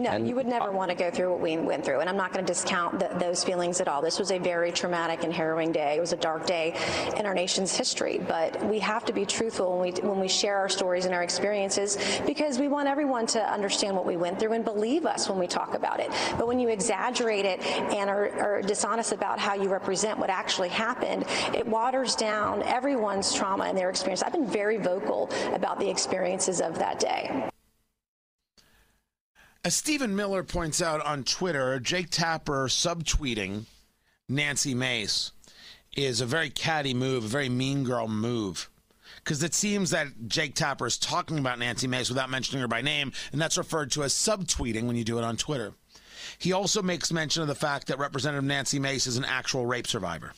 No, 0.00 0.16
you 0.16 0.34
would 0.34 0.46
never 0.46 0.70
want 0.72 0.90
to 0.90 0.96
go 0.96 1.10
through 1.10 1.30
what 1.30 1.40
we 1.40 1.58
went 1.58 1.84
through, 1.84 2.00
and 2.00 2.08
I'm 2.08 2.16
not 2.16 2.32
going 2.32 2.44
to 2.44 2.50
discount 2.50 2.98
the, 2.98 3.08
those 3.18 3.44
feelings 3.44 3.82
at 3.82 3.88
all. 3.88 4.00
This 4.00 4.18
was 4.18 4.30
a 4.30 4.38
very 4.38 4.72
traumatic 4.72 5.24
and 5.24 5.32
harrowing 5.32 5.72
day. 5.72 5.96
It 5.96 6.00
was 6.00 6.14
a 6.14 6.16
dark 6.16 6.46
day 6.46 6.74
in 7.18 7.26
our 7.26 7.34
nation's 7.34 7.76
history, 7.76 8.18
but 8.26 8.64
we 8.64 8.78
have 8.78 9.04
to 9.06 9.12
be 9.12 9.26
truthful 9.26 9.78
when 9.78 9.92
we 9.92 10.00
when 10.00 10.18
we 10.18 10.28
share 10.28 10.56
our 10.56 10.70
stories 10.70 11.04
and 11.04 11.14
our 11.14 11.22
experiences 11.22 11.98
because 12.24 12.58
we 12.58 12.68
want 12.68 12.88
everyone 12.88 13.26
to 13.26 13.52
understand 13.52 13.94
what 13.94 14.06
we 14.06 14.16
went 14.16 14.38
through 14.38 14.52
and 14.52 14.64
believe 14.64 15.04
us 15.04 15.28
when 15.28 15.38
we 15.38 15.46
talk 15.46 15.74
about 15.74 16.00
it. 16.00 16.10
But 16.38 16.46
when 16.46 16.58
you 16.58 16.68
exaggerate 16.68 17.44
it 17.44 17.60
and 17.66 18.08
are, 18.08 18.30
are 18.40 18.62
dishonest 18.62 19.12
about 19.12 19.38
how 19.38 19.54
you 19.54 19.68
represent 19.68 20.18
what 20.18 20.30
actually 20.30 20.70
happened, 20.70 21.26
it 21.54 21.66
waters 21.66 22.14
down 22.14 22.62
everyone's 22.62 23.34
trauma 23.34 23.64
and 23.64 23.76
their 23.76 23.90
experience. 23.90 24.22
I've 24.22 24.32
been 24.32 24.46
very 24.46 24.78
vocal 24.78 25.30
about 25.52 25.78
the 25.78 25.90
experiences 25.90 26.62
of 26.62 26.78
that 26.78 27.00
day. 27.00 27.49
As 29.62 29.76
Stephen 29.76 30.16
Miller 30.16 30.42
points 30.42 30.80
out 30.80 31.04
on 31.04 31.22
Twitter, 31.22 31.78
Jake 31.80 32.08
Tapper 32.08 32.66
subtweeting 32.66 33.64
Nancy 34.26 34.72
Mace 34.72 35.32
is 35.94 36.22
a 36.22 36.26
very 36.26 36.48
catty 36.48 36.94
move, 36.94 37.24
a 37.24 37.28
very 37.28 37.50
mean 37.50 37.84
girl 37.84 38.08
move. 38.08 38.70
Because 39.16 39.42
it 39.42 39.52
seems 39.52 39.90
that 39.90 40.28
Jake 40.28 40.54
Tapper 40.54 40.86
is 40.86 40.96
talking 40.96 41.38
about 41.38 41.58
Nancy 41.58 41.86
Mace 41.86 42.08
without 42.08 42.30
mentioning 42.30 42.62
her 42.62 42.68
by 42.68 42.80
name, 42.80 43.12
and 43.32 43.40
that's 43.40 43.58
referred 43.58 43.90
to 43.90 44.02
as 44.02 44.14
subtweeting 44.14 44.84
when 44.84 44.96
you 44.96 45.04
do 45.04 45.18
it 45.18 45.24
on 45.24 45.36
Twitter. 45.36 45.74
He 46.38 46.54
also 46.54 46.80
makes 46.80 47.12
mention 47.12 47.42
of 47.42 47.48
the 47.48 47.54
fact 47.54 47.88
that 47.88 47.98
Representative 47.98 48.44
Nancy 48.44 48.78
Mace 48.78 49.06
is 49.06 49.18
an 49.18 49.26
actual 49.26 49.66
rape 49.66 49.86
survivor. 49.86 50.32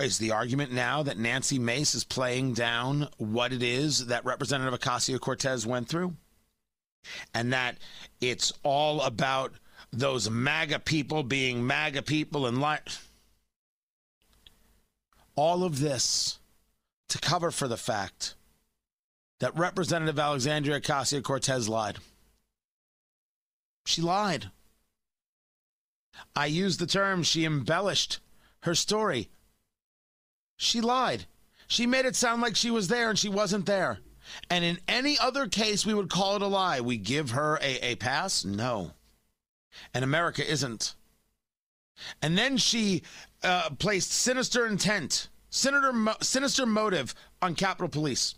Is 0.00 0.16
the 0.16 0.30
argument 0.30 0.72
now 0.72 1.02
that 1.02 1.18
Nancy 1.18 1.58
Mace 1.58 1.94
is 1.94 2.04
playing 2.04 2.54
down 2.54 3.08
what 3.18 3.52
it 3.52 3.62
is 3.62 4.06
that 4.06 4.24
Representative 4.24 4.78
Ocasio 4.80 5.20
Cortez 5.20 5.66
went 5.66 5.88
through? 5.88 6.16
And 7.34 7.52
that 7.52 7.76
it's 8.20 8.50
all 8.62 9.02
about 9.02 9.52
those 9.92 10.30
MAGA 10.30 10.80
people 10.80 11.22
being 11.22 11.66
MAGA 11.66 12.02
people 12.02 12.46
and 12.46 12.60
like 12.60 12.88
all 15.36 15.64
of 15.64 15.80
this 15.80 16.38
to 17.08 17.18
cover 17.18 17.50
for 17.50 17.68
the 17.68 17.76
fact 17.76 18.34
that 19.40 19.56
Representative 19.56 20.18
Alexandria 20.18 20.80
Ocasio 20.80 21.22
Cortez 21.22 21.68
lied. 21.68 21.98
She 23.84 24.00
lied. 24.00 24.50
I 26.34 26.46
used 26.46 26.78
the 26.78 26.86
term 26.86 27.22
she 27.22 27.44
embellished 27.44 28.20
her 28.60 28.74
story. 28.74 29.28
She 30.62 30.82
lied. 30.82 31.24
She 31.68 31.86
made 31.86 32.04
it 32.04 32.14
sound 32.14 32.42
like 32.42 32.54
she 32.54 32.70
was 32.70 32.88
there 32.88 33.08
and 33.08 33.18
she 33.18 33.30
wasn't 33.30 33.64
there. 33.64 34.00
And 34.50 34.62
in 34.62 34.78
any 34.86 35.18
other 35.18 35.48
case, 35.48 35.86
we 35.86 35.94
would 35.94 36.10
call 36.10 36.36
it 36.36 36.42
a 36.42 36.46
lie. 36.46 36.82
We 36.82 36.98
give 36.98 37.30
her 37.30 37.58
a, 37.62 37.92
a 37.92 37.94
pass? 37.94 38.44
No. 38.44 38.92
And 39.94 40.04
America 40.04 40.46
isn't. 40.46 40.94
And 42.20 42.36
then 42.36 42.58
she 42.58 43.04
uh, 43.42 43.70
placed 43.78 44.12
sinister 44.12 44.66
intent, 44.66 45.30
sinister, 45.48 46.14
sinister 46.20 46.66
motive 46.66 47.14
on 47.40 47.54
Capitol 47.54 47.88
Police. 47.88 48.34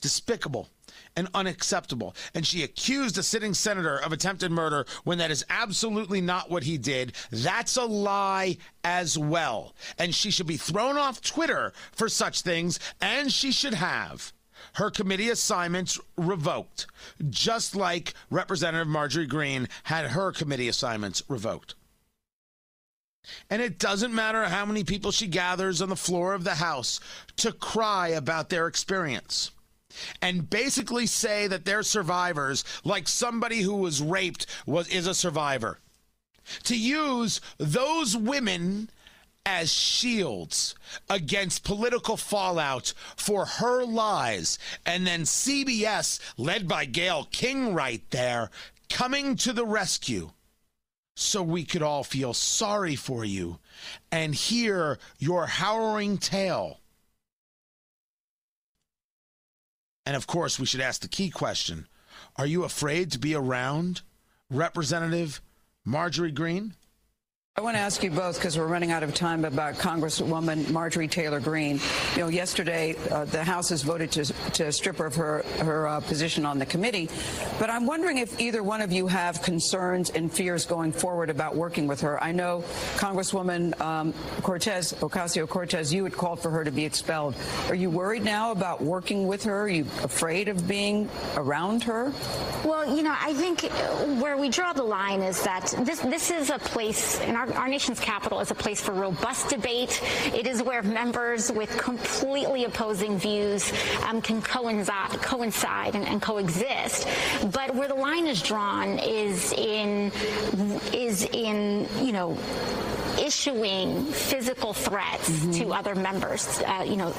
Despicable 0.00 0.70
and 1.18 1.26
unacceptable. 1.34 2.14
And 2.32 2.46
she 2.46 2.62
accused 2.62 3.18
a 3.18 3.24
sitting 3.24 3.52
senator 3.52 3.98
of 3.98 4.12
attempted 4.12 4.52
murder 4.52 4.86
when 5.02 5.18
that 5.18 5.32
is 5.32 5.44
absolutely 5.50 6.20
not 6.20 6.48
what 6.48 6.62
he 6.62 6.78
did. 6.78 7.12
That's 7.32 7.76
a 7.76 7.84
lie 7.84 8.56
as 8.84 9.18
well. 9.18 9.74
And 9.98 10.14
she 10.14 10.30
should 10.30 10.46
be 10.46 10.56
thrown 10.56 10.96
off 10.96 11.20
Twitter 11.20 11.72
for 11.90 12.08
such 12.08 12.42
things, 12.42 12.78
and 13.00 13.32
she 13.32 13.50
should 13.50 13.74
have 13.74 14.32
her 14.74 14.90
committee 14.90 15.28
assignments 15.28 15.98
revoked, 16.16 16.86
just 17.28 17.74
like 17.74 18.14
Representative 18.30 18.86
Marjorie 18.86 19.26
Greene 19.26 19.68
had 19.84 20.06
her 20.12 20.30
committee 20.30 20.68
assignments 20.68 21.20
revoked. 21.28 21.74
And 23.50 23.60
it 23.60 23.80
doesn't 23.80 24.14
matter 24.14 24.44
how 24.44 24.64
many 24.64 24.84
people 24.84 25.10
she 25.10 25.26
gathers 25.26 25.82
on 25.82 25.88
the 25.88 25.96
floor 25.96 26.32
of 26.32 26.44
the 26.44 26.54
House 26.54 27.00
to 27.38 27.50
cry 27.50 28.08
about 28.08 28.50
their 28.50 28.68
experience 28.68 29.50
and 30.20 30.50
basically 30.50 31.06
say 31.06 31.46
that 31.46 31.64
they're 31.64 31.82
survivors 31.82 32.64
like 32.84 33.08
somebody 33.08 33.60
who 33.62 33.76
was 33.76 34.02
raped 34.02 34.46
was 34.66 34.88
is 34.88 35.06
a 35.06 35.14
survivor. 35.14 35.78
To 36.64 36.78
use 36.78 37.40
those 37.58 38.16
women 38.16 38.90
as 39.44 39.72
shields 39.72 40.74
against 41.08 41.64
political 41.64 42.16
fallout 42.16 42.92
for 43.16 43.46
her 43.46 43.84
lies 43.84 44.58
and 44.84 45.06
then 45.06 45.22
CBS 45.22 46.20
led 46.36 46.68
by 46.68 46.84
Gayle 46.84 47.24
King 47.30 47.72
right 47.72 48.02
there 48.10 48.50
coming 48.90 49.36
to 49.36 49.52
the 49.52 49.64
rescue 49.64 50.30
so 51.16 51.42
we 51.42 51.64
could 51.64 51.82
all 51.82 52.04
feel 52.04 52.34
sorry 52.34 52.94
for 52.94 53.24
you 53.24 53.58
and 54.12 54.34
hear 54.34 54.98
your 55.18 55.46
harrowing 55.46 56.18
tale 56.18 56.80
And 60.08 60.16
of 60.16 60.26
course, 60.26 60.58
we 60.58 60.64
should 60.64 60.80
ask 60.80 61.02
the 61.02 61.06
key 61.06 61.28
question 61.28 61.86
Are 62.36 62.46
you 62.46 62.64
afraid 62.64 63.12
to 63.12 63.18
be 63.18 63.34
around 63.34 64.00
Representative 64.48 65.42
Marjorie 65.84 66.32
Greene? 66.32 66.72
I 67.58 67.60
want 67.60 67.74
to 67.74 67.80
ask 67.80 68.04
you 68.04 68.12
both 68.12 68.36
because 68.36 68.56
we're 68.56 68.68
running 68.68 68.92
out 68.92 69.02
of 69.02 69.16
time 69.16 69.44
about 69.44 69.74
Congresswoman 69.74 70.70
Marjorie 70.70 71.08
Taylor 71.08 71.40
Greene. 71.40 71.80
You 72.14 72.20
know, 72.20 72.28
yesterday 72.28 72.94
uh, 73.10 73.24
the 73.24 73.42
House 73.42 73.70
has 73.70 73.82
voted 73.82 74.12
to, 74.12 74.26
to 74.52 74.70
strip 74.70 74.98
her 74.98 75.06
of 75.06 75.16
her 75.16 75.42
her 75.58 75.88
uh, 75.88 75.98
position 75.98 76.46
on 76.46 76.60
the 76.60 76.66
committee, 76.66 77.10
but 77.58 77.68
I'm 77.68 77.84
wondering 77.84 78.18
if 78.18 78.38
either 78.38 78.62
one 78.62 78.80
of 78.80 78.92
you 78.92 79.08
have 79.08 79.42
concerns 79.42 80.10
and 80.10 80.32
fears 80.32 80.66
going 80.66 80.92
forward 80.92 81.30
about 81.30 81.56
working 81.56 81.88
with 81.88 82.00
her. 82.02 82.22
I 82.22 82.30
know 82.30 82.62
Congresswoman 82.94 83.78
um, 83.80 84.14
Cortez 84.42 84.92
Ocasio 84.92 85.48
Cortez, 85.48 85.92
you 85.92 86.04
had 86.04 86.12
called 86.12 86.38
for 86.38 86.50
her 86.50 86.62
to 86.62 86.70
be 86.70 86.84
expelled. 86.84 87.34
Are 87.70 87.74
you 87.74 87.90
worried 87.90 88.22
now 88.22 88.52
about 88.52 88.80
working 88.80 89.26
with 89.26 89.42
her? 89.42 89.62
Are 89.62 89.68
you 89.68 89.82
afraid 90.04 90.46
of 90.46 90.68
being 90.68 91.10
around 91.34 91.82
her? 91.82 92.12
Well, 92.64 92.96
you 92.96 93.02
know, 93.02 93.16
I 93.18 93.34
think 93.34 93.62
where 94.22 94.36
we 94.36 94.48
draw 94.48 94.72
the 94.72 94.84
line 94.84 95.22
is 95.22 95.42
that 95.42 95.74
this 95.80 95.98
this 95.98 96.30
is 96.30 96.50
a 96.50 96.58
place 96.60 97.20
in 97.22 97.34
our 97.34 97.47
our, 97.54 97.68
nation's 97.68 98.00
capital 98.00 98.40
is 98.40 98.50
a 98.50 98.54
place 98.54 98.80
for 98.80 98.92
robust 98.92 99.48
debate. 99.50 100.02
It 100.34 100.46
is 100.46 100.62
where 100.62 100.82
members 100.82 101.50
with 101.52 101.76
completely 101.78 102.64
opposing 102.64 103.18
views 103.18 103.72
um, 104.06 104.20
can 104.22 104.42
coincide, 104.42 105.20
coincide 105.22 105.94
and, 105.94 106.06
and, 106.06 106.20
coexist. 106.20 107.06
But 107.52 107.74
where 107.74 107.88
the 107.88 107.94
line 107.94 108.26
is 108.26 108.42
drawn 108.42 108.98
is 108.98 109.52
in 109.52 110.12
is 110.92 111.24
in 111.32 111.86
you 112.00 112.12
know 112.12 112.36
issuing 113.18 114.04
physical 114.06 114.72
threats 114.72 115.28
mm-hmm. 115.28 115.52
to 115.52 115.72
other 115.72 115.94
members. 115.94 116.60
Uh, 116.66 116.84
you 116.86 116.96
know, 116.96 117.12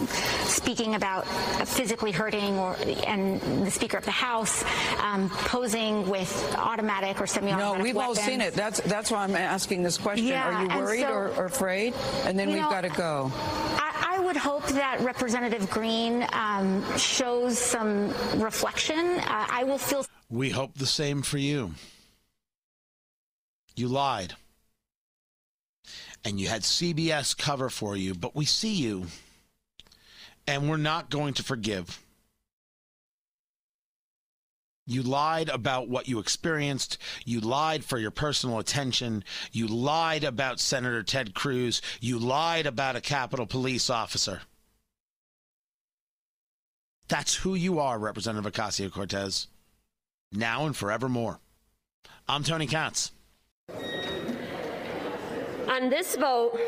speaking 0.43 0.95
about 0.95 1.27
physically 1.67 2.11
hurting, 2.11 2.57
or 2.57 2.75
and 3.05 3.41
the 3.65 3.71
Speaker 3.71 3.97
of 3.97 4.05
the 4.05 4.11
House 4.11 4.63
um, 4.99 5.29
posing 5.29 6.09
with 6.09 6.55
automatic 6.57 7.21
or 7.21 7.27
semi-automatic. 7.27 7.77
No, 7.77 7.83
we've 7.83 7.95
weapons. 7.95 8.17
all 8.17 8.23
seen 8.23 8.41
it. 8.41 8.53
That's 8.53 8.79
that's 8.81 9.11
why 9.11 9.23
I'm 9.23 9.35
asking 9.35 9.83
this 9.83 9.97
question. 9.97 10.27
Yeah, 10.27 10.47
Are 10.47 10.63
you 10.63 10.79
worried 10.79 11.01
so, 11.01 11.11
or, 11.11 11.29
or, 11.35 11.45
afraid? 11.45 11.93
And 12.25 12.37
then 12.37 12.49
we've 12.49 12.61
got 12.61 12.81
to 12.81 12.89
go. 12.89 13.31
I, 13.35 14.15
I 14.17 14.19
would 14.19 14.37
hope 14.37 14.67
that 14.67 14.99
Representative 15.01 15.69
Greene 15.69 16.25
um, 16.33 16.83
shows 16.97 17.57
some 17.57 18.09
reflection. 18.41 18.97
Uh, 18.97 19.47
I 19.49 19.63
will 19.63 19.77
feel. 19.77 20.05
We 20.29 20.49
hope 20.49 20.75
the 20.75 20.85
same 20.85 21.21
for 21.21 21.37
you. 21.37 21.73
You 23.75 23.87
lied 23.87 24.35
and 26.23 26.39
you 26.39 26.47
had 26.47 26.61
CBS 26.61 27.37
cover 27.37 27.69
for 27.69 27.95
you, 27.95 28.13
but 28.13 28.35
we 28.35 28.45
see 28.45 28.73
you 28.73 29.05
and 30.47 30.69
we're 30.69 30.77
not 30.77 31.09
going 31.09 31.35
to 31.35 31.43
forgive. 31.43 32.03
You 34.87 35.03
lied 35.03 35.49
about 35.49 35.87
what 35.87 36.07
you 36.07 36.17
experienced. 36.17 36.97
You 37.23 37.39
lied 37.39 37.85
for 37.85 37.99
your 37.99 38.09
personal 38.09 38.57
attention. 38.57 39.23
You 39.51 39.67
lied 39.67 40.23
about 40.23 40.59
Senator 40.59 41.03
Ted 41.03 41.35
Cruz. 41.35 41.83
You 42.01 42.17
lied 42.17 42.65
about 42.65 42.95
a 42.95 43.01
Capitol 43.01 43.45
Police 43.45 43.91
officer. 43.91 44.41
That's 47.07 47.35
who 47.35 47.53
you 47.53 47.77
are, 47.77 47.99
Representative 47.99 48.51
Ocasio 48.51 48.91
Cortez, 48.91 49.47
now 50.31 50.65
and 50.65 50.75
forevermore. 50.75 51.39
I'm 52.27 52.43
Tony 52.43 52.65
Katz. 52.65 53.11
On 55.69 55.89
this 55.89 56.15
vote, 56.15 56.59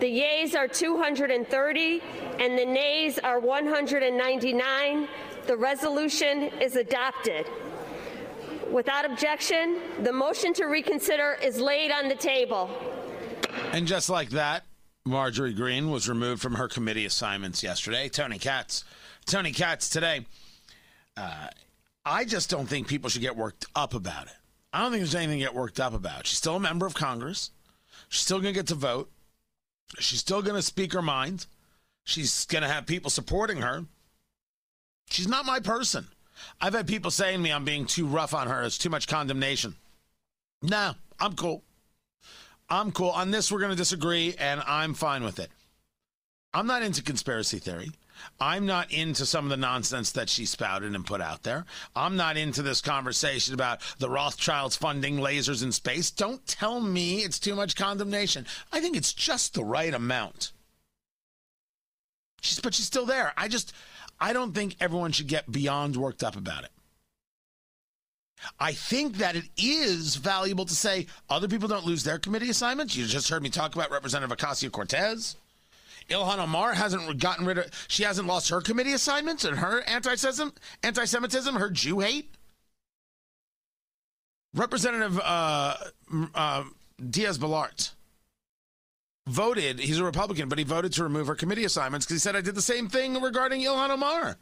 the 0.00 0.08
yeas 0.08 0.54
are 0.54 0.66
230 0.66 2.02
and 2.40 2.58
the 2.58 2.64
nays 2.64 3.18
are 3.18 3.38
199. 3.38 5.08
The 5.46 5.56
resolution 5.56 6.44
is 6.60 6.76
adopted. 6.76 7.46
Without 8.70 9.04
objection, 9.04 9.76
the 10.02 10.12
motion 10.12 10.54
to 10.54 10.64
reconsider 10.64 11.36
is 11.42 11.60
laid 11.60 11.90
on 11.90 12.08
the 12.08 12.14
table. 12.14 12.70
And 13.72 13.86
just 13.86 14.08
like 14.08 14.30
that, 14.30 14.64
Marjorie 15.04 15.52
Greene 15.52 15.90
was 15.90 16.08
removed 16.08 16.40
from 16.40 16.54
her 16.54 16.68
committee 16.68 17.04
assignments 17.04 17.62
yesterday. 17.62 18.08
Tony 18.08 18.38
Katz. 18.38 18.84
Tony 19.26 19.52
Katz 19.52 19.90
today. 19.90 20.24
Uh, 21.16 21.48
I 22.06 22.24
just 22.24 22.48
don't 22.48 22.66
think 22.66 22.88
people 22.88 23.10
should 23.10 23.20
get 23.20 23.36
worked 23.36 23.66
up 23.76 23.92
about 23.92 24.28
it. 24.28 24.36
I 24.72 24.80
don't 24.80 24.92
think 24.92 25.02
there's 25.02 25.14
anything 25.14 25.40
to 25.40 25.44
get 25.44 25.54
worked 25.54 25.78
up 25.78 25.92
about. 25.92 26.26
She's 26.26 26.38
still 26.38 26.56
a 26.56 26.60
member 26.60 26.86
of 26.86 26.94
Congress. 26.94 27.50
She's 28.12 28.20
still 28.20 28.40
going 28.40 28.52
to 28.52 28.58
get 28.58 28.66
to 28.66 28.74
vote. 28.74 29.10
She's 29.98 30.20
still 30.20 30.42
going 30.42 30.54
to 30.56 30.60
speak 30.60 30.92
her 30.92 31.00
mind. 31.00 31.46
She's 32.04 32.44
going 32.44 32.60
to 32.60 32.68
have 32.68 32.84
people 32.84 33.08
supporting 33.08 33.62
her. 33.62 33.86
She's 35.08 35.26
not 35.26 35.46
my 35.46 35.60
person. 35.60 36.08
I've 36.60 36.74
had 36.74 36.86
people 36.86 37.10
saying 37.10 37.38
to 37.38 37.42
me 37.42 37.50
I'm 37.50 37.64
being 37.64 37.86
too 37.86 38.06
rough 38.06 38.34
on 38.34 38.48
her. 38.48 38.64
It's 38.64 38.76
too 38.76 38.90
much 38.90 39.08
condemnation. 39.08 39.76
Nah, 40.60 40.92
I'm 41.18 41.34
cool. 41.36 41.62
I'm 42.68 42.92
cool. 42.92 43.08
On 43.10 43.30
this, 43.30 43.50
we're 43.50 43.60
going 43.60 43.70
to 43.70 43.76
disagree, 43.76 44.34
and 44.38 44.62
I'm 44.66 44.92
fine 44.92 45.24
with 45.24 45.38
it. 45.38 45.48
I'm 46.52 46.66
not 46.66 46.82
into 46.82 47.02
conspiracy 47.02 47.60
theory. 47.60 47.92
I'm 48.40 48.66
not 48.66 48.90
into 48.92 49.26
some 49.26 49.44
of 49.44 49.50
the 49.50 49.56
nonsense 49.56 50.12
that 50.12 50.28
she 50.28 50.46
spouted 50.46 50.94
and 50.94 51.06
put 51.06 51.20
out 51.20 51.42
there. 51.42 51.64
I'm 51.94 52.16
not 52.16 52.36
into 52.36 52.62
this 52.62 52.80
conversation 52.80 53.54
about 53.54 53.80
the 53.98 54.10
Rothschilds 54.10 54.76
funding 54.76 55.18
lasers 55.18 55.62
in 55.62 55.72
space. 55.72 56.10
Don't 56.10 56.46
tell 56.46 56.80
me 56.80 57.18
it's 57.22 57.38
too 57.38 57.54
much 57.54 57.76
condemnation. 57.76 58.46
I 58.72 58.80
think 58.80 58.96
it's 58.96 59.12
just 59.12 59.54
the 59.54 59.64
right 59.64 59.94
amount. 59.94 60.52
She's, 62.40 62.60
but 62.60 62.74
she's 62.74 62.86
still 62.86 63.06
there. 63.06 63.32
I 63.36 63.48
just, 63.48 63.72
I 64.20 64.32
don't 64.32 64.52
think 64.52 64.76
everyone 64.80 65.12
should 65.12 65.28
get 65.28 65.50
beyond 65.50 65.96
worked 65.96 66.24
up 66.24 66.36
about 66.36 66.64
it. 66.64 66.70
I 68.58 68.72
think 68.72 69.18
that 69.18 69.36
it 69.36 69.44
is 69.56 70.16
valuable 70.16 70.64
to 70.64 70.74
say 70.74 71.06
other 71.30 71.46
people 71.48 71.68
don't 71.68 71.86
lose 71.86 72.02
their 72.02 72.18
committee 72.18 72.50
assignments. 72.50 72.96
You 72.96 73.06
just 73.06 73.28
heard 73.28 73.42
me 73.42 73.50
talk 73.50 73.74
about 73.74 73.90
Representative 73.90 74.36
Ocasio 74.36 74.70
Cortez. 74.70 75.36
Ilhan 76.12 76.38
Omar 76.38 76.74
hasn't 76.74 77.18
gotten 77.18 77.46
rid 77.46 77.58
of, 77.58 77.86
she 77.88 78.02
hasn't 78.04 78.28
lost 78.28 78.48
her 78.50 78.60
committee 78.60 78.92
assignments 78.92 79.44
and 79.44 79.58
her 79.58 79.82
anti-Semitism, 79.82 80.52
anti-Semitism, 80.82 81.54
her 81.56 81.70
Jew 81.70 82.00
hate. 82.00 82.34
Representative 84.54 85.18
uh, 85.18 85.76
uh, 86.34 86.64
Diaz 87.10 87.38
Balart 87.38 87.92
voted, 89.26 89.78
he's 89.78 89.98
a 89.98 90.04
Republican, 90.04 90.48
but 90.48 90.58
he 90.58 90.64
voted 90.64 90.92
to 90.94 91.02
remove 91.02 91.26
her 91.26 91.34
committee 91.34 91.64
assignments 91.64 92.04
because 92.04 92.16
he 92.16 92.20
said 92.20 92.36
I 92.36 92.42
did 92.42 92.54
the 92.54 92.62
same 92.62 92.88
thing 92.88 93.20
regarding 93.20 93.62
Ilhan 93.62 93.90
Omar. 93.90 94.36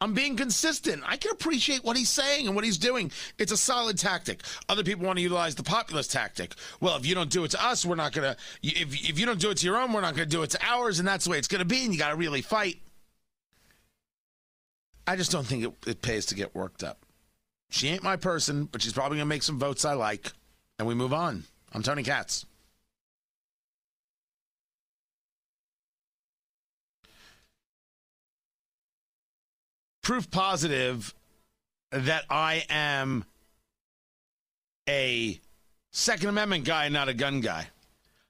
I'm 0.00 0.14
being 0.14 0.36
consistent. 0.36 1.02
I 1.04 1.16
can 1.16 1.32
appreciate 1.32 1.82
what 1.82 1.96
he's 1.96 2.08
saying 2.08 2.46
and 2.46 2.54
what 2.54 2.64
he's 2.64 2.78
doing. 2.78 3.10
It's 3.36 3.50
a 3.50 3.56
solid 3.56 3.98
tactic. 3.98 4.42
Other 4.68 4.84
people 4.84 5.04
want 5.04 5.16
to 5.18 5.22
utilize 5.22 5.56
the 5.56 5.64
populist 5.64 6.12
tactic. 6.12 6.54
Well, 6.80 6.96
if 6.96 7.04
you 7.04 7.16
don't 7.16 7.30
do 7.30 7.42
it 7.42 7.50
to 7.50 7.64
us, 7.64 7.84
we're 7.84 7.96
not 7.96 8.12
going 8.12 8.32
to. 8.32 8.36
If, 8.62 9.10
if 9.10 9.18
you 9.18 9.26
don't 9.26 9.40
do 9.40 9.50
it 9.50 9.56
to 9.58 9.66
your 9.66 9.76
own, 9.76 9.92
we're 9.92 10.00
not 10.00 10.14
going 10.14 10.28
to 10.28 10.36
do 10.36 10.42
it 10.44 10.50
to 10.50 10.58
ours. 10.64 11.00
And 11.00 11.08
that's 11.08 11.24
the 11.24 11.32
way 11.32 11.38
it's 11.38 11.48
going 11.48 11.60
to 11.60 11.64
be. 11.64 11.84
And 11.84 11.92
you 11.92 11.98
got 11.98 12.10
to 12.10 12.16
really 12.16 12.42
fight. 12.42 12.76
I 15.04 15.16
just 15.16 15.32
don't 15.32 15.46
think 15.46 15.64
it, 15.64 15.72
it 15.86 16.02
pays 16.02 16.26
to 16.26 16.36
get 16.36 16.54
worked 16.54 16.84
up. 16.84 17.04
She 17.70 17.88
ain't 17.88 18.04
my 18.04 18.16
person, 18.16 18.66
but 18.66 18.82
she's 18.82 18.92
probably 18.92 19.18
going 19.18 19.26
to 19.26 19.34
make 19.34 19.42
some 19.42 19.58
votes 19.58 19.84
I 19.84 19.94
like. 19.94 20.32
And 20.78 20.86
we 20.86 20.94
move 20.94 21.12
on. 21.12 21.42
I'm 21.72 21.82
Tony 21.82 22.04
Katz. 22.04 22.46
Proof 30.08 30.30
positive 30.30 31.14
that 31.92 32.24
I 32.30 32.64
am 32.70 33.26
a 34.88 35.38
Second 35.90 36.30
Amendment 36.30 36.64
guy, 36.64 36.88
not 36.88 37.10
a 37.10 37.14
gun 37.14 37.42
guy. 37.42 37.68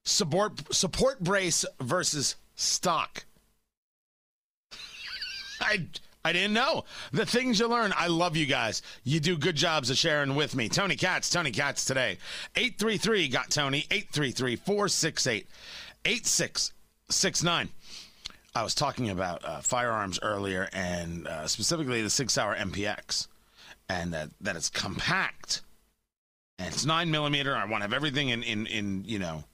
Support 0.02 0.74
support 0.74 1.20
brace 1.20 1.64
versus 1.78 2.34
stock. 2.56 3.24
I 5.60 5.86
I 6.24 6.32
didn't 6.32 6.54
know 6.54 6.82
the 7.12 7.24
things 7.24 7.60
you 7.60 7.68
learn. 7.68 7.94
I 7.96 8.08
love 8.08 8.36
you 8.36 8.46
guys. 8.46 8.82
You 9.04 9.20
do 9.20 9.38
good 9.38 9.54
jobs 9.54 9.88
of 9.88 9.96
sharing 9.96 10.34
with 10.34 10.56
me. 10.56 10.68
Tony 10.68 10.96
Katz, 10.96 11.30
Tony 11.30 11.52
Katz 11.52 11.84
today. 11.84 12.18
833 12.56 13.28
got 13.28 13.50
Tony 13.50 13.86
833 13.92 14.56
468 14.56 15.46
8669. 16.04 17.68
I 18.58 18.62
was 18.64 18.74
talking 18.74 19.08
about 19.08 19.44
uh, 19.44 19.60
firearms 19.60 20.18
earlier, 20.20 20.68
and 20.72 21.28
uh, 21.28 21.46
specifically 21.46 22.02
the 22.02 22.10
SIG 22.10 22.28
Sauer 22.28 22.56
MPX, 22.56 23.28
and 23.88 24.12
that 24.12 24.30
that 24.40 24.56
it's 24.56 24.68
compact, 24.68 25.62
and 26.58 26.66
it's 26.66 26.84
nine 26.84 27.08
millimeter. 27.08 27.54
I 27.54 27.66
want 27.66 27.82
to 27.82 27.82
have 27.82 27.92
everything 27.92 28.30
in 28.30 28.42
in 28.42 28.66
in 28.66 29.04
you 29.04 29.20
know 29.20 29.44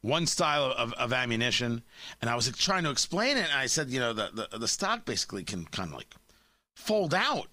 one 0.00 0.26
style 0.26 0.74
of, 0.76 0.92
of 0.94 1.12
ammunition, 1.12 1.84
and 2.20 2.28
I 2.28 2.34
was 2.34 2.50
trying 2.50 2.82
to 2.82 2.90
explain 2.90 3.36
it, 3.36 3.44
and 3.44 3.52
I 3.52 3.66
said, 3.66 3.90
you 3.90 4.00
know, 4.00 4.12
the 4.12 4.48
the, 4.50 4.58
the 4.58 4.68
stock 4.68 5.04
basically 5.04 5.44
can 5.44 5.64
kind 5.66 5.90
of 5.90 5.94
like 5.96 6.12
fold 6.74 7.14
out 7.14 7.46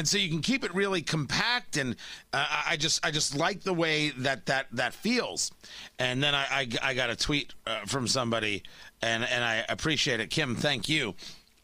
and 0.00 0.08
so 0.08 0.16
you 0.16 0.30
can 0.30 0.40
keep 0.40 0.64
it 0.64 0.74
really 0.74 1.02
compact 1.02 1.76
and 1.76 1.94
uh, 2.32 2.62
i 2.66 2.74
just 2.74 3.04
i 3.04 3.10
just 3.10 3.36
like 3.36 3.60
the 3.60 3.74
way 3.74 4.08
that 4.16 4.46
that 4.46 4.66
that 4.72 4.94
feels 4.94 5.52
and 5.98 6.22
then 6.22 6.34
i 6.34 6.46
i, 6.50 6.68
I 6.82 6.94
got 6.94 7.10
a 7.10 7.16
tweet 7.16 7.52
uh, 7.66 7.80
from 7.84 8.08
somebody 8.08 8.62
and 9.02 9.24
and 9.24 9.44
i 9.44 9.62
appreciate 9.68 10.18
it 10.18 10.30
kim 10.30 10.56
thank 10.56 10.88
you 10.88 11.14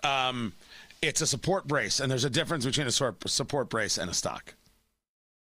um, 0.05 0.53
it's 1.01 1.23
a 1.23 1.27
support 1.27 1.67
brace 1.67 1.99
and 1.99 2.11
there's 2.11 2.27
a 2.27 2.31
difference 2.31 2.67
between 2.67 2.87
a 2.87 2.93
support 2.93 3.71
brace 3.71 3.97
and 3.97 4.11
a 4.11 4.15
stock 4.15 4.55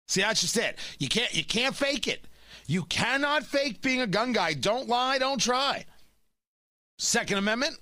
see 0.06 0.20
that's 0.20 0.40
just 0.40 0.56
it 0.56 0.78
you 1.00 1.08
can't 1.08 1.34
you 1.34 1.44
can't 1.44 1.74
fake 1.74 2.06
it 2.06 2.28
You 2.66 2.84
cannot 2.84 3.44
fake 3.44 3.82
being 3.82 4.00
a 4.00 4.06
gun 4.06 4.32
guy. 4.32 4.54
Don't 4.54 4.88
lie, 4.88 5.18
don't 5.18 5.40
try. 5.40 5.84
Second 6.98 7.38
Amendment, 7.38 7.76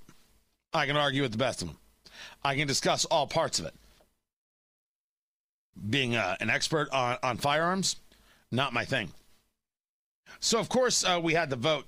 I 0.73 0.87
can 0.87 0.97
argue 0.97 1.23
with 1.23 1.33
the 1.33 1.39
best 1.39 1.63
of 1.63 1.69
them. 1.69 1.77
I 2.43 2.57
can 2.57 2.67
discuss 2.67 3.05
all 3.05 3.27
parts 3.27 3.61
of 3.61 3.67
it. 3.67 3.75
Being 5.89 6.17
uh, 6.17 6.37
an 6.41 6.51
expert 6.51 6.91
on, 6.91 7.19
on 7.23 7.37
firearms, 7.39 7.97
not 8.51 8.73
my 8.73 8.85
thing. 8.85 9.11
So, 10.41 10.59
of 10.59 10.69
course, 10.69 11.05
uh, 11.05 11.21
we 11.23 11.35
had 11.35 11.51
the 11.51 11.57
vote 11.57 11.87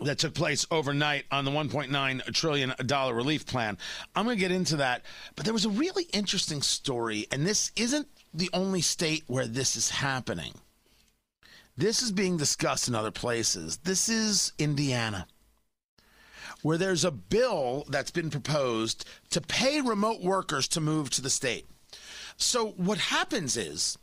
that 0.00 0.18
took 0.18 0.34
place 0.34 0.66
overnight 0.70 1.24
on 1.30 1.44
the 1.44 1.50
1.9 1.50 2.24
trillion 2.32 2.72
dollar 2.86 3.14
relief 3.14 3.46
plan. 3.46 3.76
I'm 4.14 4.24
going 4.24 4.36
to 4.36 4.40
get 4.40 4.50
into 4.50 4.76
that, 4.76 5.02
but 5.36 5.44
there 5.44 5.54
was 5.54 5.64
a 5.64 5.70
really 5.70 6.04
interesting 6.12 6.62
story, 6.62 7.26
and 7.30 7.46
this 7.46 7.72
isn't 7.76 8.08
the 8.32 8.50
only 8.52 8.80
state 8.80 9.24
where 9.26 9.46
this 9.46 9.76
is 9.76 9.90
happening. 9.90 10.54
This 11.76 12.02
is 12.02 12.12
being 12.12 12.36
discussed 12.36 12.88
in 12.88 12.94
other 12.94 13.10
places. 13.10 13.78
This 13.78 14.08
is 14.08 14.52
Indiana, 14.58 15.26
where 16.62 16.78
there's 16.78 17.04
a 17.04 17.10
bill 17.10 17.84
that's 17.88 18.10
been 18.10 18.30
proposed 18.30 19.06
to 19.30 19.40
pay 19.40 19.80
remote 19.80 20.22
workers 20.22 20.68
to 20.68 20.80
move 20.80 21.10
to 21.10 21.22
the 21.22 21.30
state. 21.30 21.66
So 22.36 22.68
what 22.76 22.98
happens 22.98 23.56
is, 23.56 23.98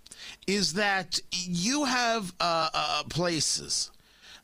is 0.47 0.73
that 0.73 1.19
you 1.31 1.85
have 1.85 2.33
uh, 2.39 2.69
uh, 2.73 3.03
places 3.09 3.91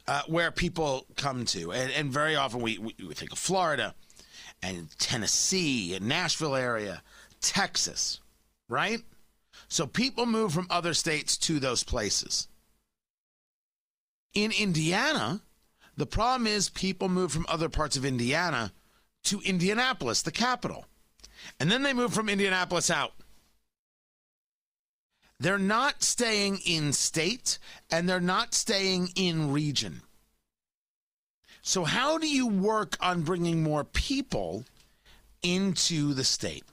uh, 0.07 0.21
where 0.27 0.51
people 0.51 1.05
come 1.15 1.45
to, 1.45 1.71
and, 1.71 1.91
and 1.91 2.11
very 2.11 2.35
often 2.35 2.61
we, 2.61 2.77
we, 2.77 2.95
we 3.07 3.13
think 3.13 3.31
of 3.31 3.39
Florida 3.39 3.95
and 4.61 4.87
Tennessee 4.99 5.95
and 5.95 6.07
Nashville 6.07 6.55
area, 6.55 7.01
Texas, 7.41 8.19
right? 8.69 9.01
So 9.67 9.87
people 9.87 10.25
move 10.25 10.53
from 10.53 10.67
other 10.69 10.93
states 10.93 11.37
to 11.39 11.59
those 11.59 11.83
places. 11.83 12.47
In 14.33 14.51
Indiana, 14.51 15.41
the 15.97 16.05
problem 16.05 16.45
is 16.45 16.69
people 16.69 17.09
move 17.09 17.31
from 17.31 17.45
other 17.47 17.69
parts 17.69 17.95
of 17.95 18.05
Indiana 18.05 18.73
to 19.23 19.39
Indianapolis, 19.41 20.21
the 20.21 20.31
capital. 20.31 20.85
And 21.59 21.71
then 21.71 21.83
they 21.83 21.93
move 21.93 22.13
from 22.13 22.29
Indianapolis 22.29 22.89
out. 22.89 23.13
They're 25.39 25.57
not 25.57 26.01
staying 26.03 26.59
in 26.65 26.93
state 26.93 27.59
and 27.91 28.07
they're 28.07 28.19
not 28.19 28.53
staying 28.53 29.09
in 29.15 29.51
region. 29.51 30.01
So, 31.61 31.83
how 31.83 32.17
do 32.17 32.27
you 32.27 32.47
work 32.47 32.95
on 33.01 33.23
bringing 33.23 33.63
more 33.63 33.83
people 33.83 34.65
into 35.41 36.13
the 36.13 36.23
state? 36.23 36.63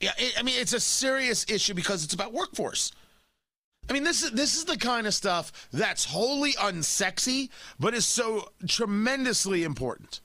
Yeah, 0.00 0.12
I 0.36 0.42
mean, 0.42 0.54
it's 0.58 0.72
a 0.72 0.80
serious 0.80 1.44
issue 1.48 1.74
because 1.74 2.04
it's 2.04 2.14
about 2.14 2.32
workforce. 2.32 2.92
I 3.88 3.92
mean, 3.92 4.04
this 4.04 4.22
is 4.22 4.30
this 4.32 4.56
is 4.56 4.64
the 4.64 4.76
kind 4.76 5.06
of 5.06 5.14
stuff 5.14 5.68
that's 5.72 6.04
wholly 6.04 6.52
unsexy, 6.54 7.50
but 7.78 7.94
is 7.94 8.06
so 8.06 8.50
tremendously 8.66 9.64
important. 9.64 10.20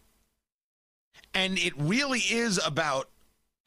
And 1.34 1.58
it 1.58 1.74
really 1.78 2.20
is 2.20 2.60
about 2.66 3.10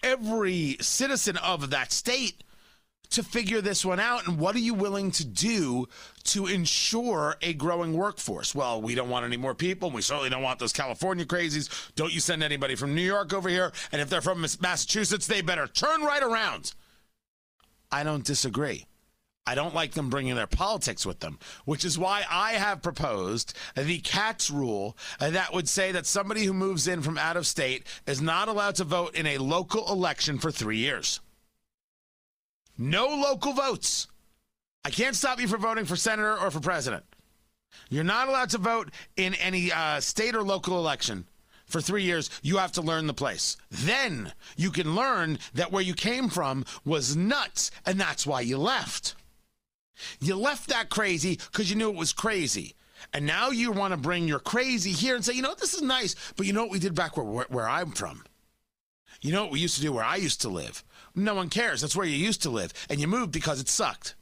every 0.03 0.77
citizen 0.81 1.37
of 1.39 1.71
that 1.71 1.93
state 1.93 2.43
to 3.11 3.23
figure 3.23 3.61
this 3.61 3.85
one 3.85 4.01
out 4.01 4.27
and 4.27 4.39
what 4.39 4.55
are 4.55 4.61
you 4.61 4.75
willing 4.75 5.11
to 5.13 5.25
do 5.25 5.87
to 6.25 6.47
ensure 6.47 7.37
a 7.43 7.53
growing 7.55 7.95
workforce? 7.95 8.55
Well 8.55 8.81
we 8.81 8.95
don't 8.95 9.11
want 9.11 9.25
any 9.25 9.37
more 9.37 9.55
people. 9.55 9.91
We 9.91 10.03
certainly 10.03 10.31
don't 10.31 10.43
want 10.43 10.59
those 10.59 10.73
california 10.73 11.25
crazies. 11.25 11.95
Don't 11.95 12.13
you 12.13 12.21
send 12.21 12.43
anybody 12.43 12.75
from 12.75 12.95
new 12.95 13.03
york 13.03 13.33
over 13.33 13.49
here 13.49 13.73
and 13.93 14.01
if 14.01 14.09
they're 14.09 14.21
from 14.21 14.45
massachusetts 14.61 15.27
they 15.27 15.41
better 15.41 15.67
turn 15.67 16.03
right 16.03 16.23
around. 16.23 16.75
I 17.91 18.03
don't 18.03 18.25
disagree. 18.25 18.87
I 19.47 19.55
don't 19.55 19.75
like 19.75 19.93
them 19.93 20.11
bringing 20.11 20.35
their 20.35 20.49
politics 20.49 21.07
with 21.07 21.21
them, 21.21 21.39
which 21.65 21.85
is 21.85 21.97
why 21.97 22.25
I 22.29 22.55
have 22.55 22.83
proposed 22.83 23.57
the 23.77 24.01
Katz 24.01 24.51
rule 24.51 24.97
that 25.21 25.55
would 25.55 25.69
say 25.69 25.93
that 25.93 26.05
somebody 26.05 26.45
who 26.45 26.53
moves 26.53 26.89
in 26.89 27.01
from 27.01 27.17
out 27.17 27.37
of 27.37 27.47
state 27.47 27.87
is 28.07 28.21
not 28.21 28.49
allowed 28.49 28.75
to 28.77 28.85
vote 28.85 29.15
in 29.15 29.27
a 29.27 29.39
local 29.39 29.89
election 29.91 30.39
for 30.39 30.51
three 30.51 30.79
years. 30.79 31.21
No 32.79 33.07
local 33.09 33.53
votes. 33.53 34.07
I 34.85 34.91
can't 34.91 35.17
stop 35.17 35.41
you 35.41 35.49
from 35.49 35.63
voting 35.63 35.85
for 35.85 35.97
senator 35.97 36.39
or 36.39 36.51
for 36.51 36.61
president. 36.61 37.05
You're 37.89 38.05
not 38.05 38.29
allowed 38.29 38.51
to 38.51 38.59
vote 38.59 38.91
in 39.17 39.35
any 39.35 39.73
uh, 39.73 40.01
state 40.01 40.35
or 40.35 40.43
local 40.43 40.79
election 40.79 41.27
for 41.67 41.81
three 41.81 42.03
years. 42.03 42.31
You 42.43 42.59
have 42.59 42.73
to 42.73 42.83
learn 42.83 43.07
the 43.07 43.15
place. 43.15 43.57
Then 43.71 44.33
you 44.57 44.71
can 44.71 44.95
learn 44.95 45.39
that 45.55 45.73
where 45.73 45.83
you 45.83 45.95
came 45.95 46.29
from 46.29 46.65
was 46.85 47.17
nuts, 47.17 47.71
and 47.85 47.99
that's 48.01 48.27
why 48.27 48.43
you 48.43 48.59
left. 48.59 49.15
You 50.21 50.37
left 50.37 50.69
that 50.69 50.91
crazy 50.91 51.37
because 51.51 51.71
you 51.71 51.77
knew 51.77 51.91
it 51.91 51.97
was 51.97 52.13
crazy. 52.13 52.75
And 53.13 53.27
now 53.27 53.51
you 53.51 53.73
want 53.73 53.93
to 53.93 53.99
bring 53.99 54.27
your 54.27 54.39
crazy 54.39 54.93
here 54.93 55.15
and 55.15 55.25
say, 55.25 55.35
you 55.35 55.43
know, 55.43 55.55
this 55.55 55.75
is 55.75 55.83
nice, 55.83 56.15
but 56.37 56.47
you 56.47 56.53
know 56.53 56.63
what 56.63 56.73
we 56.73 56.79
did 56.79 56.95
back 56.95 57.17
where, 57.17 57.27
where, 57.27 57.47
where 57.49 57.69
I'm 57.69 57.93
from? 57.93 58.25
You 59.21 59.33
know 59.33 59.45
what 59.45 59.53
we 59.53 59.61
used 59.61 59.77
to 59.77 59.83
do 59.83 59.93
where 59.93 60.05
I 60.05 60.17
used 60.17 60.43
to 60.43 60.49
live? 60.49 60.85
No 61.17 61.35
one 61.35 61.49
cares. 61.49 61.81
That's 61.81 61.97
where 61.97 62.07
you 62.07 62.17
used 62.17 62.43
to 62.43 62.51
live. 62.51 62.75
And 62.91 63.01
you 63.01 63.09
moved 63.09 63.33
because 63.33 63.59
it 63.59 63.69
sucked. 63.69 64.15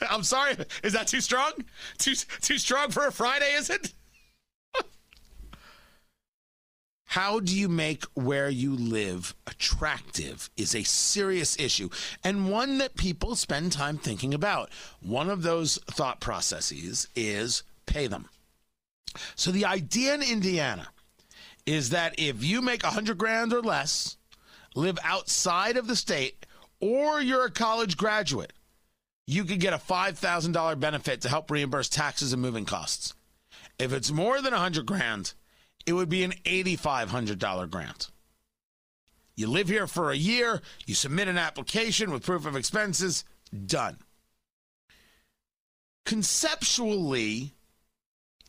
I'm 0.10 0.22
sorry. 0.22 0.56
Is 0.82 0.94
that 0.94 1.06
too 1.06 1.20
strong? 1.20 1.52
Too 1.98 2.14
too 2.40 2.56
strong 2.56 2.90
for 2.90 3.06
a 3.06 3.12
Friday, 3.12 3.52
is 3.52 3.68
it? 3.68 3.92
How 7.04 7.38
do 7.38 7.54
you 7.54 7.68
make 7.68 8.04
where 8.14 8.48
you 8.48 8.74
live 8.74 9.34
attractive 9.46 10.48
is 10.56 10.74
a 10.74 10.84
serious 10.84 11.58
issue 11.60 11.90
and 12.24 12.50
one 12.50 12.78
that 12.78 12.96
people 12.96 13.36
spend 13.36 13.72
time 13.72 13.98
thinking 13.98 14.32
about. 14.32 14.70
One 15.02 15.28
of 15.28 15.42
those 15.42 15.76
thought 15.90 16.20
processes 16.20 17.08
is 17.14 17.62
pay 17.84 18.06
them. 18.06 18.30
So 19.34 19.50
the 19.50 19.66
idea 19.66 20.14
in 20.14 20.22
Indiana 20.22 20.88
is 21.66 21.90
that 21.90 22.14
if 22.18 22.42
you 22.42 22.62
make 22.62 22.84
a 22.84 22.90
hundred 22.90 23.18
grand 23.18 23.52
or 23.52 23.60
less, 23.60 24.16
live 24.74 24.98
outside 25.04 25.76
of 25.76 25.86
the 25.86 25.96
state, 25.96 26.46
or 26.80 27.20
you're 27.20 27.46
a 27.46 27.50
college 27.50 27.96
graduate, 27.96 28.52
you 29.26 29.44
could 29.44 29.60
get 29.60 29.72
a 29.72 29.78
$5,000 29.78 30.80
benefit 30.80 31.20
to 31.20 31.28
help 31.28 31.50
reimburse 31.50 31.88
taxes 31.88 32.32
and 32.32 32.42
moving 32.42 32.64
costs. 32.64 33.14
If 33.78 33.92
it's 33.92 34.10
more 34.10 34.40
than 34.42 34.52
a 34.52 34.56
100 34.56 34.86
grand, 34.86 35.34
it 35.86 35.92
would 35.92 36.08
be 36.08 36.24
an 36.24 36.34
$8,500 36.44 37.70
grant. 37.70 38.10
You 39.36 39.46
live 39.46 39.68
here 39.68 39.86
for 39.86 40.10
a 40.10 40.16
year, 40.16 40.60
you 40.86 40.94
submit 40.94 41.28
an 41.28 41.38
application 41.38 42.10
with 42.10 42.24
proof 42.24 42.44
of 42.44 42.56
expenses, 42.56 43.24
done. 43.66 43.98
Conceptually, 46.04 47.54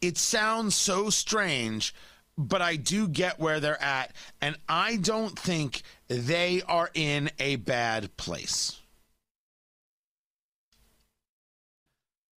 it 0.02 0.18
sounds 0.18 0.76
so 0.76 1.10
strange 1.10 1.94
but 2.38 2.62
I 2.62 2.76
do 2.76 3.08
get 3.08 3.39
where 3.39 3.60
they're 3.60 3.82
at, 3.82 4.13
and 4.41 4.58
I 4.67 4.98
don't 4.98 5.38
think 5.38 5.84
they 6.08 6.62
are 6.67 6.89
in 6.94 7.30
a 7.39 7.58
bad 7.58 8.15
place. 8.17 8.80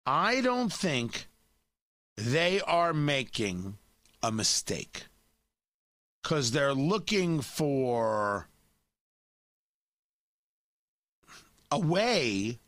I 0.05 0.41
don't 0.41 0.73
think 0.73 1.27
they 2.17 2.61
are 2.61 2.93
making 2.93 3.79
a 4.23 4.33
mistake 4.33 5.05
because 6.23 6.51
they're 6.51 6.75
looking 6.75 7.41
for 7.41 8.49
a 11.71 11.79
way 11.79 12.59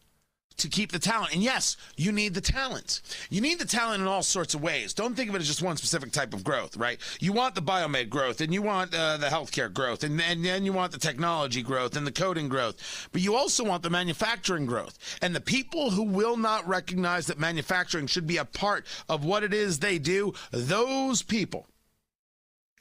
to 0.57 0.69
keep 0.69 0.93
the 0.93 0.99
talent. 0.99 1.35
And 1.35 1.43
yes, 1.43 1.77
you 1.97 2.13
need 2.13 2.35
the 2.35 2.41
talent. 2.41 3.01
You 3.31 3.41
need 3.41 3.59
the 3.59 3.65
talent 3.65 4.03
in 4.03 4.09
all 4.09 4.23
sorts 4.23 4.55
of 4.55 4.63
ways. 4.63 4.95
Don't 4.95 5.15
think 5.15 5.29
of 5.29 5.37
it 5.37 5.41
as 5.41 5.49
just 5.49 5.63
one 5.63 5.77
specific 5.77 6.13
type 6.13 6.33
of 6.33 6.45
growth, 6.45 6.77
right? 6.77 6.99
You 7.21 7.33
want 7.33 7.55
the 7.55 7.63
biomed 7.63 8.09
growth, 8.09 8.41
and 8.41 8.53
you 8.53 8.63
want 8.63 8.95
uh, 8.95 9.17
the 9.17 9.27
healthcare 9.27 9.73
growth, 9.73 10.05
and, 10.05 10.21
and 10.21 10.45
then 10.45 10.65
you 10.65 10.73
want 10.73 10.93
the 10.93 10.99
technology 10.99 11.63
growth 11.63 11.97
and 11.97 12.07
the 12.07 12.13
coding 12.13 12.49
growth. 12.49 13.09
But 13.13 13.23
you 13.23 13.35
also 13.35 13.65
want 13.65 13.83
the 13.83 13.91
manufacturing 13.91 14.67
growth. 14.67 14.99
And 15.21 15.35
the 15.35 15.41
people 15.41 15.91
who 15.91 16.05
will 16.05 16.37
not 16.37 16.67
recognize 16.69 17.27
that 17.27 17.39
manufacturing 17.39 18.07
should 18.07 18.27
be 18.27 18.37
a 18.37 18.45
part 18.45 18.87
of 19.09 19.25
what 19.25 19.43
it 19.43 19.53
is 19.53 19.79
they 19.79 19.99
do, 19.99 20.35
those 20.51 21.23
people 21.23 21.67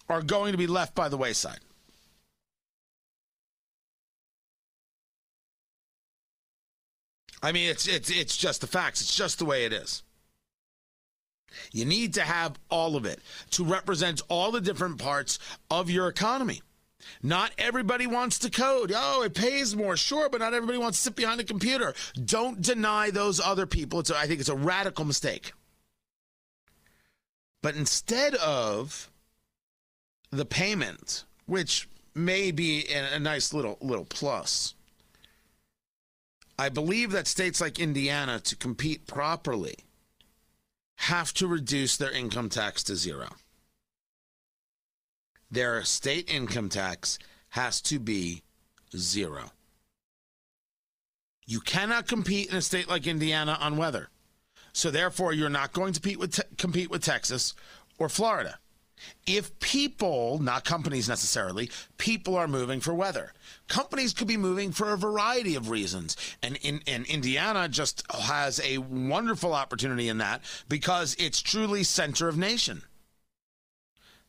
are 0.09 0.21
going 0.21 0.51
to 0.51 0.57
be 0.57 0.67
left 0.67 0.93
by 0.93 1.09
the 1.09 1.17
wayside. 1.17 1.59
I 7.43 7.51
mean, 7.51 7.69
it's 7.69 7.88
it's 7.88 8.10
it's 8.10 8.38
just 8.38 8.62
the 8.62 8.67
facts. 8.67 9.01
It's 9.01 9.15
just 9.15 9.38
the 9.38 9.45
way 9.45 9.65
it 9.65 9.73
is. 9.73 10.01
You 11.71 11.86
need 11.86 12.15
to 12.15 12.21
have 12.21 12.58
all 12.69 12.95
of 12.95 13.06
it 13.06 13.19
to 13.51 13.63
represent 13.63 14.21
all 14.29 14.51
the 14.51 14.62
different 14.62 14.97
parts 14.97 15.38
of 15.69 15.89
your 15.89 16.08
economy. 16.08 16.62
Not 17.21 17.51
everybody 17.58 18.08
wants 18.08 18.39
to 18.39 18.49
code. 18.49 18.93
Oh, 18.95 19.23
it 19.23 19.34
pays 19.34 19.75
more, 19.75 19.97
sure, 19.97 20.29
but 20.29 20.39
not 20.39 20.53
everybody 20.53 20.77
wants 20.77 20.97
to 20.97 21.03
sit 21.03 21.15
behind 21.15 21.41
a 21.41 21.43
computer. 21.43 21.93
Don't 22.25 22.62
deny 22.62 23.12
those 23.12 23.39
other 23.39 23.65
people. 23.65 23.99
It's 23.99 24.10
a, 24.10 24.17
I 24.17 24.25
think 24.25 24.39
it's 24.39 24.49
a 24.49 24.56
radical 24.56 25.06
mistake. 25.06 25.51
But 27.62 27.75
instead 27.75 28.36
of 28.36 29.12
the 30.32 30.45
payment, 30.45 31.25
which 31.45 31.88
may 32.15 32.51
be 32.51 32.86
a, 32.88 33.19
nice 33.19 33.53
little 33.53 33.77
little 33.82 34.06
plus, 34.06 34.75
I 36.57 36.69
believe 36.69 37.11
that 37.11 37.27
states 37.27 37.59
like 37.59 37.79
Indiana, 37.79 38.39
to 38.39 38.55
compete 38.55 39.07
properly, 39.07 39.75
have 40.97 41.33
to 41.33 41.47
reduce 41.47 41.97
their 41.97 42.11
income 42.11 42.49
tax 42.49 42.83
to 42.83 42.95
zero. 42.95 43.29
Their 45.49 45.83
state 45.83 46.29
income 46.29 46.69
tax 46.69 47.19
has 47.49 47.81
to 47.81 47.99
be 47.99 48.43
zero. 48.95 49.51
You 51.45 51.59
cannot 51.59 52.07
compete 52.07 52.49
in 52.49 52.55
a 52.55 52.61
state 52.61 52.87
like 52.87 53.05
Indiana 53.05 53.57
on 53.59 53.77
weather. 53.77 54.09
So 54.71 54.89
therefore, 54.89 55.33
you're 55.33 55.49
not 55.49 55.73
going 55.73 55.93
to 55.93 55.99
compete 55.99 56.19
with, 56.19 56.35
te- 56.35 56.55
compete 56.57 56.89
with 56.89 57.03
Texas 57.03 57.53
or 57.99 58.09
Florida. 58.09 58.57
If 59.25 59.60
people, 59.60 60.39
not 60.39 60.65
companies 60.65 61.10
necessarily, 61.10 61.69
people 61.97 62.36
are 62.36 62.47
moving 62.47 62.79
for 62.79 62.93
weather. 62.93 63.34
Companies 63.67 64.13
could 64.13 64.27
be 64.27 64.38
moving 64.38 64.71
for 64.71 64.93
a 64.93 64.97
variety 64.97 65.56
of 65.56 65.69
reasons. 65.69 66.15
And, 66.41 66.58
in, 66.62 66.82
and 66.88 67.06
Indiana 67.08 67.67
just 67.67 68.03
has 68.12 68.62
a 68.63 68.77
wonderful 68.77 69.53
opportunity 69.53 70.10
in 70.10 70.17
that 70.19 70.41
because 70.69 71.15
it's 71.19 71.41
truly 71.41 71.84
center 71.84 72.27
of 72.27 72.38
nation. 72.38 72.84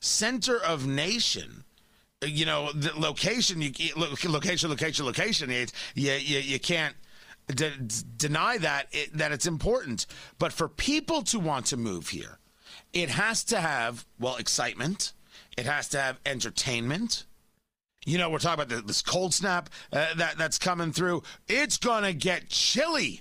Center 0.00 0.59
of 0.59 0.87
nation 0.87 1.64
you 2.27 2.46
know 2.46 2.72
the 2.72 2.92
location 2.98 3.61
you 3.61 3.70
location 3.96 4.33
location 4.70 4.70
location 5.05 5.50
you 5.50 5.66
you, 5.94 6.38
you 6.38 6.59
can't 6.59 6.94
de- 7.48 7.77
deny 8.16 8.59
that 8.59 8.87
it, 8.92 9.12
that 9.16 9.33
it's 9.33 9.46
important 9.46 10.07
but 10.38 10.53
for 10.53 10.68
people 10.68 11.22
to 11.22 11.38
want 11.38 11.66
to 11.66 11.77
move 11.77 12.09
here 12.09 12.38
it 12.94 13.11
has 13.11 13.44
to 13.44 13.61
have 13.61 14.07
well 14.18 14.37
excitement. 14.37 15.12
It 15.59 15.66
has 15.66 15.88
to 15.90 16.00
have 16.00 16.20
entertainment. 16.24 17.26
You 18.07 18.18
know 18.18 18.30
we're 18.30 18.38
talking 18.38 18.62
about 18.64 18.87
this 18.87 19.02
cold 19.02 19.35
snap 19.35 19.68
uh, 19.92 20.14
that 20.14 20.38
that's 20.38 20.59
coming 20.59 20.92
through. 20.92 21.22
It's 21.48 21.76
gonna 21.76 22.12
get 22.12 22.48
chilly. 22.48 23.20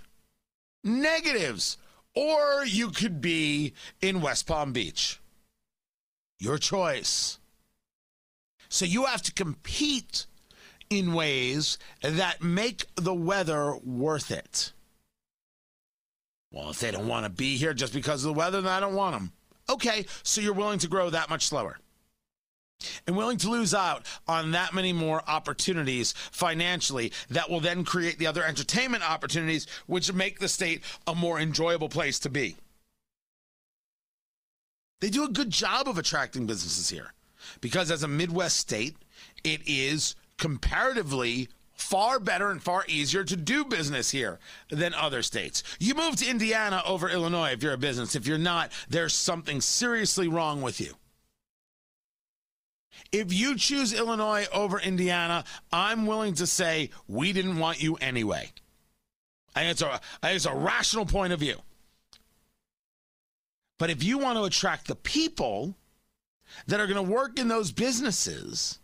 Negatives. 0.84 1.78
Or 2.16 2.64
you 2.64 2.90
could 2.90 3.22
be 3.22 3.74
in 4.00 4.22
west 4.22 4.46
palm 4.46 4.72
beach. 4.72 5.20
Your 6.40 6.60
choice. 6.60 7.40
So 8.70 8.86
you 8.86 9.06
have 9.06 9.24
to 9.24 9.34
compete 9.34 10.28
in 10.90 11.14
ways 11.14 11.80
that 12.02 12.44
make 12.44 12.86
the 12.96 13.14
weather 13.14 13.76
worth 13.84 14.30
it. 14.30 14.74
Well, 16.52 16.70
if 16.70 16.80
they 16.80 16.92
don't 16.92 17.08
want 17.08 17.26
to 17.26 17.32
be 17.32 17.58
here 17.58 17.74
just 17.74 17.94
because 17.94 18.24
of 18.24 18.34
the 18.34 18.38
weather, 18.38 18.62
then 18.62 18.72
I 18.72 18.80
don't 18.80 18.94
want 18.94 19.16
them. 19.16 19.32
Okay, 19.74 20.06
so 20.22 20.40
you're 20.40 20.54
willing 20.54 20.78
to 20.80 20.88
grow 20.88 21.10
that 21.10 21.32
much 21.32 21.48
slower 21.48 21.80
and 23.08 23.18
willing 23.18 23.38
to 23.38 23.50
lose 23.50 23.74
out 23.74 24.06
on 24.28 24.52
that 24.52 24.72
many 24.72 24.94
more 24.94 25.24
opportunities 25.28 26.14
financially 26.32 27.12
that 27.32 27.50
will 27.50 27.60
then 27.60 27.84
create 27.84 28.20
the 28.20 28.28
other 28.28 28.44
entertainment 28.44 29.10
opportunities, 29.10 29.66
which 29.88 30.14
make 30.14 30.38
the 30.38 30.48
state 30.48 30.84
a 31.08 31.16
more 31.16 31.40
enjoyable 31.40 31.90
place 31.90 32.20
to 32.20 32.30
be. 32.30 32.56
They 35.02 35.10
do 35.10 35.24
a 35.24 35.30
good 35.30 35.50
job 35.50 35.88
of 35.88 35.98
attracting 35.98 36.46
businesses 36.46 36.90
here 36.90 37.14
because 37.62 37.90
as 37.90 38.04
a 38.04 38.08
Midwest 38.08 38.58
state, 38.58 38.96
it 39.44 39.62
is 39.66 40.16
comparatively 40.38 41.50
far 41.84 42.20
better 42.20 42.50
and 42.50 42.64
far 42.64 42.86
easier 42.88 43.24
to 43.24 43.36
do 43.36 43.66
business 43.66 44.10
here 44.10 44.40
than 44.70 44.94
other 44.94 45.22
states. 45.22 45.64
You 45.80 45.94
move 45.94 46.16
to 46.18 46.30
Indiana 46.30 46.82
over 46.86 47.10
Illinois 47.10 47.52
if 47.52 47.62
you're 47.62 47.74
a 47.74 47.78
business. 47.78 48.16
If 48.16 48.26
you're 48.26 48.38
not, 48.38 48.72
there's 48.90 49.14
something 49.14 49.62
seriously 49.62 50.28
wrong 50.28 50.62
with 50.62 50.80
you. 50.80 50.96
If 53.12 53.32
you 53.32 53.58
choose 53.58 53.94
Illinois 53.94 54.48
over 54.52 54.80
Indiana, 54.80 55.44
I'm 55.72 56.08
willing 56.08 56.34
to 56.36 56.48
say 56.48 56.90
we 57.08 57.34
didn't 57.34 57.60
want 57.60 57.84
you 57.84 57.96
anyway. 57.96 58.52
I 59.56 59.60
think 59.62 59.72
it's 59.72 59.82
a, 59.82 59.92
I 60.24 60.28
think 60.28 60.36
it's 60.38 60.46
a 60.46 60.56
rational 60.56 61.06
point 61.06 61.34
of 61.34 61.40
view. 61.40 61.58
But 63.78 63.90
if 63.90 64.04
you 64.04 64.18
want 64.18 64.38
to 64.38 64.46
attract 64.46 64.88
the 64.88 64.96
people 64.96 65.76
that 66.68 66.80
are 66.80 66.88
going 66.88 67.06
to 67.06 67.12
work 67.12 67.38
in 67.38 67.50
those 67.50 67.72
businesses, 67.72 68.80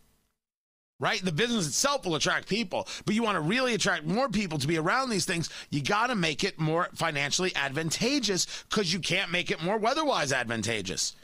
right? 1.00 1.24
The 1.24 1.32
business 1.32 1.68
itself 1.68 2.06
will 2.06 2.16
attract 2.16 2.48
people, 2.50 2.88
but 3.06 3.16
you 3.16 3.24
want 3.24 3.36
to 3.36 3.42
really 3.42 3.74
attract 3.74 4.06
more 4.06 4.30
people 4.30 4.58
to 4.60 4.68
be 4.68 4.78
around 4.78 5.10
these 5.10 5.26
things, 5.26 5.50
you 5.70 5.82
got 5.82 6.08
to 6.08 6.16
make 6.16 6.44
it 6.44 6.60
more 6.60 6.90
financially 6.94 7.56
advantageous 7.56 8.48
because 8.70 8.92
you 8.92 9.00
can't 9.00 9.32
make 9.32 9.50
it 9.52 9.62
more 9.64 9.78
weather-wise 9.78 10.34
advantageous. 10.34 11.16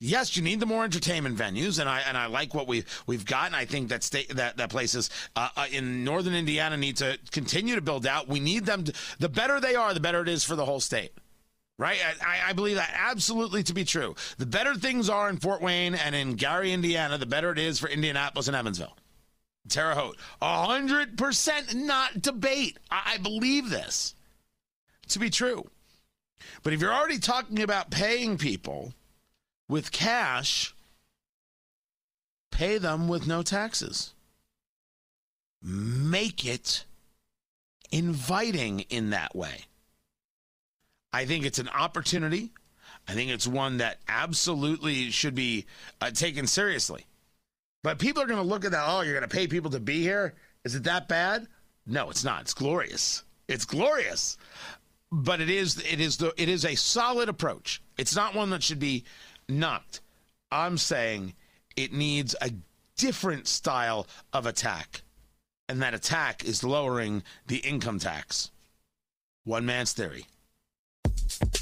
Yes, 0.00 0.36
you 0.36 0.44
need 0.44 0.60
the 0.60 0.66
more 0.66 0.84
entertainment 0.84 1.36
venues, 1.36 1.80
and 1.80 1.88
I 1.88 2.02
and 2.02 2.16
I 2.16 2.26
like 2.26 2.54
what 2.54 2.68
we 2.68 2.84
we've 3.08 3.26
got, 3.26 3.46
and 3.46 3.56
I 3.56 3.64
think 3.64 3.88
that 3.88 4.04
state 4.04 4.28
that 4.36 4.56
that 4.56 4.70
places 4.70 5.10
uh, 5.34 5.48
uh, 5.56 5.66
in 5.72 6.04
northern 6.04 6.34
Indiana 6.34 6.76
need 6.76 6.98
to 6.98 7.18
continue 7.32 7.74
to 7.74 7.80
build 7.80 8.06
out. 8.06 8.28
We 8.28 8.38
need 8.38 8.64
them. 8.64 8.84
To, 8.84 8.92
the 9.18 9.28
better 9.28 9.58
they 9.58 9.74
are, 9.74 9.92
the 9.92 9.98
better 9.98 10.22
it 10.22 10.28
is 10.28 10.44
for 10.44 10.54
the 10.54 10.64
whole 10.64 10.78
state 10.78 11.10
right? 11.78 11.98
I, 12.20 12.50
I, 12.50 12.52
believe 12.52 12.76
that 12.76 12.92
absolutely 12.92 13.62
to 13.62 13.72
be 13.72 13.84
true. 13.84 14.16
The 14.36 14.46
better 14.46 14.74
things 14.74 15.08
are 15.08 15.30
in 15.30 15.38
Fort 15.38 15.62
Wayne 15.62 15.94
and 15.94 16.14
in 16.14 16.34
Gary, 16.34 16.72
Indiana, 16.72 17.16
the 17.18 17.26
better 17.26 17.52
it 17.52 17.58
is 17.58 17.78
for 17.78 17.88
Indianapolis 17.88 18.48
and 18.48 18.56
Evansville. 18.56 18.96
Terre 19.68 19.94
Haute, 19.94 20.18
hundred 20.42 21.16
percent, 21.16 21.74
not 21.74 22.20
debate. 22.20 22.78
I, 22.90 23.14
I 23.14 23.18
believe 23.18 23.70
this 23.70 24.14
to 25.08 25.18
be 25.18 25.30
true. 25.30 25.68
But 26.62 26.72
if 26.72 26.80
you're 26.80 26.92
already 26.92 27.18
talking 27.18 27.62
about 27.62 27.90
paying 27.90 28.38
people 28.38 28.94
with 29.68 29.92
cash, 29.92 30.74
pay 32.50 32.78
them 32.78 33.08
with 33.08 33.26
no 33.26 33.42
taxes. 33.42 34.14
Make 35.62 36.44
it 36.44 36.84
inviting 37.90 38.80
in 38.90 39.10
that 39.10 39.34
way. 39.34 39.67
I 41.12 41.24
think 41.24 41.44
it's 41.44 41.58
an 41.58 41.68
opportunity. 41.68 42.50
I 43.06 43.14
think 43.14 43.30
it's 43.30 43.46
one 43.46 43.78
that 43.78 43.98
absolutely 44.08 45.10
should 45.10 45.34
be 45.34 45.66
uh, 46.00 46.10
taken 46.10 46.46
seriously. 46.46 47.06
But 47.82 47.98
people 47.98 48.22
are 48.22 48.26
going 48.26 48.42
to 48.42 48.48
look 48.48 48.64
at 48.64 48.72
that. 48.72 48.84
Oh, 48.86 49.00
you're 49.00 49.14
going 49.14 49.28
to 49.28 49.34
pay 49.34 49.46
people 49.46 49.70
to 49.70 49.80
be 49.80 50.02
here? 50.02 50.34
Is 50.64 50.74
it 50.74 50.84
that 50.84 51.08
bad? 51.08 51.46
No, 51.86 52.10
it's 52.10 52.24
not. 52.24 52.42
It's 52.42 52.54
glorious. 52.54 53.22
It's 53.46 53.64
glorious. 53.64 54.36
But 55.10 55.40
it 55.40 55.48
is 55.48 55.78
it 55.90 56.00
is 56.00 56.18
the 56.18 56.34
it 56.36 56.50
is 56.50 56.66
a 56.66 56.74
solid 56.74 57.30
approach. 57.30 57.80
It's 57.96 58.14
not 58.14 58.34
one 58.34 58.50
that 58.50 58.62
should 58.62 58.78
be 58.78 59.04
knocked. 59.48 60.02
I'm 60.50 60.76
saying 60.76 61.32
it 61.76 61.94
needs 61.94 62.36
a 62.42 62.50
different 62.98 63.46
style 63.48 64.06
of 64.34 64.44
attack. 64.44 65.02
And 65.70 65.80
that 65.80 65.94
attack 65.94 66.44
is 66.44 66.62
lowering 66.62 67.22
the 67.46 67.58
income 67.58 67.98
tax. 67.98 68.50
One 69.44 69.64
man's 69.64 69.92
theory. 69.94 70.26
Thank 71.28 71.54
you. 71.54 71.57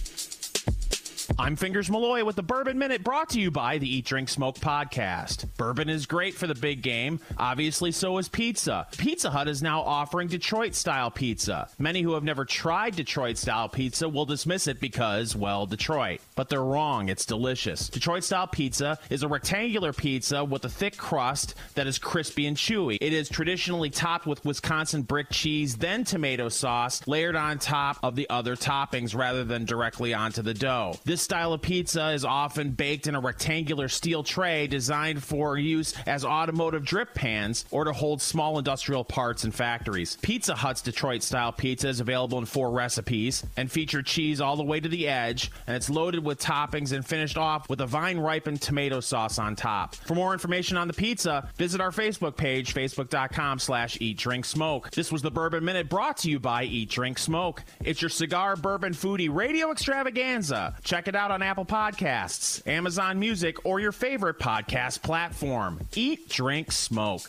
I'm 1.39 1.57
Fingers 1.57 1.91
Malloy 1.91 2.25
with 2.25 2.37
the 2.37 2.43
Bourbon 2.43 2.79
Minute 2.79 3.03
brought 3.03 3.31
to 3.31 3.41
you 3.41 3.51
by 3.51 3.79
the 3.79 3.97
Eat 3.97 4.07
Drink 4.07 4.29
Smoke 4.29 4.59
podcast. 4.59 5.45
Bourbon 5.57 5.89
is 5.89 6.07
great 6.07 6.35
for 6.35 6.47
the 6.47 6.55
big 6.55 6.83
game. 6.83 7.19
Obviously, 7.37 7.91
so 7.91 8.17
is 8.19 8.29
pizza. 8.29 8.87
Pizza 8.97 9.31
Hut 9.31 9.49
is 9.49 9.61
now 9.61 9.83
offering 9.83 10.29
Detroit 10.29 10.75
style 10.75 11.11
pizza. 11.11 11.69
Many 11.79 12.03
who 12.03 12.15
have 12.15 12.23
never 12.23 12.45
tried 12.45 12.95
Detroit 12.95 13.39
style 13.39 13.69
pizza 13.69 14.09
will 14.09 14.25
dismiss 14.25 14.69
it 14.69 14.81
because, 14.81 15.35
well, 15.35 15.67
Detroit. 15.67 16.21
But 16.37 16.49
they're 16.49 16.62
wrong. 16.62 17.09
It's 17.09 17.27
delicious. 17.27 17.89
Detroit 17.89 18.23
style 18.23 18.47
pizza 18.47 18.99
is 19.11 19.23
a 19.23 19.29
rectangular 19.29 19.93
pizza 19.93 20.45
with 20.45 20.65
a 20.65 20.71
thick 20.71 20.97
crust 20.97 21.55
that 21.75 21.89
is 21.89 21.99
crispy 21.99 22.47
and 22.47 22.57
chewy. 22.57 22.99
It 23.01 23.12
is 23.12 23.29
traditionally 23.29 23.91
topped 23.91 24.27
with 24.27 24.45
Wisconsin 24.45 25.03
brick 25.03 25.31
cheese, 25.31 25.77
then 25.77 26.05
tomato 26.05 26.49
sauce, 26.49 27.07
layered 27.07 27.37
on 27.37 27.59
top 27.59 27.99
of 28.03 28.15
the 28.15 28.31
other 28.31 28.55
toppings 28.55 29.15
rather 29.15 29.45
than 29.45 29.65
directly 29.65 30.15
onto 30.15 30.41
the 30.41 30.55
dough. 30.55 30.95
This 31.05 31.15
style 31.20 31.52
of 31.52 31.62
pizza 31.62 32.11
is 32.11 32.24
often 32.24 32.70
baked 32.72 33.07
in 33.07 33.14
a 33.14 33.20
rectangular 33.20 33.88
steel 33.88 34.22
tray 34.22 34.66
designed 34.66 35.22
for 35.22 35.59
use 35.59 35.94
as 36.07 36.24
automotive 36.24 36.85
drip 36.85 37.14
pans 37.14 37.64
or 37.70 37.85
to 37.85 37.92
hold 37.92 38.20
small 38.22 38.59
industrial 38.59 39.05
parts 39.05 39.44
in 39.44 39.50
factories. 39.50 40.16
Pizza 40.22 40.55
Hut's 40.55 40.83
Detroit 40.83 41.22
style 41.22 41.52
pizza 41.52 41.88
is 41.88 42.00
available 42.00 42.38
in 42.38 42.46
four 42.46 42.70
recipes 42.70 43.44
and 43.57 43.70
feature 43.70 44.02
cheese 44.02 44.40
all 44.40 44.57
the 44.57 44.64
way 44.64 44.81
to 44.81 44.88
the 44.88 45.09
edge, 45.09 45.50
and 45.66 45.76
it's 45.76 45.90
loaded 45.90 46.24
with 46.24 46.40
toppings 46.40 46.92
and 46.92 47.07
finished 47.07 47.37
off 47.37 47.68
with 47.68 47.81
a 47.81 47.87
vine 47.87 48.18
ripened 48.18 48.62
tomato 48.62 49.00
sauce 49.00 49.38
on 49.38 49.57
top. 49.57 49.94
For 49.94 50.14
more 50.14 50.33
information 50.33 50.76
on 50.76 50.88
the 50.88 50.94
pizza, 50.94 51.48
visit 51.57 51.81
our 51.81 51.90
Facebook 51.90 52.37
page, 52.37 52.74
facebook.com 52.74 53.59
slash 53.59 53.98
eat 54.00 54.18
drink 54.18 54.44
smoke. 54.44 54.90
This 54.90 55.12
was 55.12 55.22
the 55.22 55.31
Bourbon 55.31 55.64
Minute 55.64 55.88
brought 55.88 56.18
to 56.18 56.31
you 56.31 56.38
by 56.38 56.64
Eat 56.64 56.90
Drink 56.90 57.18
Smoke. 57.18 57.64
It's 57.81 58.02
your 58.02 58.09
cigar 58.09 58.57
bourbon 58.57 58.92
foodie 58.92 59.33
radio 59.33 59.70
extravaganza. 59.70 60.76
Check 60.83 61.06
it 61.09 61.14
out 61.14 61.31
on 61.31 61.42
Apple 61.42 61.64
Podcasts, 61.64 62.66
Amazon 62.66 63.19
Music, 63.19 63.64
or 63.64 63.81
your 63.81 63.92
favorite 63.92 64.38
podcast 64.38 65.03
platform. 65.03 65.81
Eat, 65.95 66.29
drink, 66.29 66.73
smoke. 66.73 67.23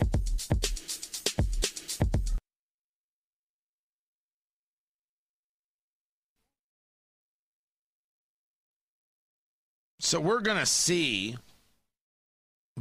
So 10.00 10.22
we're 10.22 10.40
going 10.40 10.58
to 10.58 10.66
see 10.66 11.36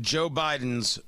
Joe 0.01 0.31
Biden's 0.31 1.01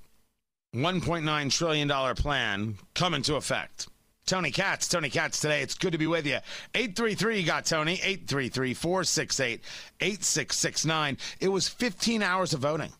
$1.9 0.74 1.52
trillion 1.52 2.14
plan 2.16 2.76
come 2.94 3.14
into 3.14 3.36
effect. 3.36 3.86
Tony 4.28 4.50
Katz, 4.50 4.88
Tony 4.88 5.08
Katz 5.08 5.40
today. 5.40 5.62
It's 5.62 5.74
good 5.74 5.92
to 5.92 5.98
be 5.98 6.06
with 6.06 6.26
you. 6.26 6.38
833 6.74 7.40
you 7.40 7.46
got 7.46 7.64
Tony, 7.64 7.94
833 7.94 8.74
468 8.74 9.60
8669. 10.02 11.16
It 11.40 11.48
was 11.48 11.66
15 11.66 12.22
hours 12.22 12.52
of 12.52 12.60
voting. 12.60 12.92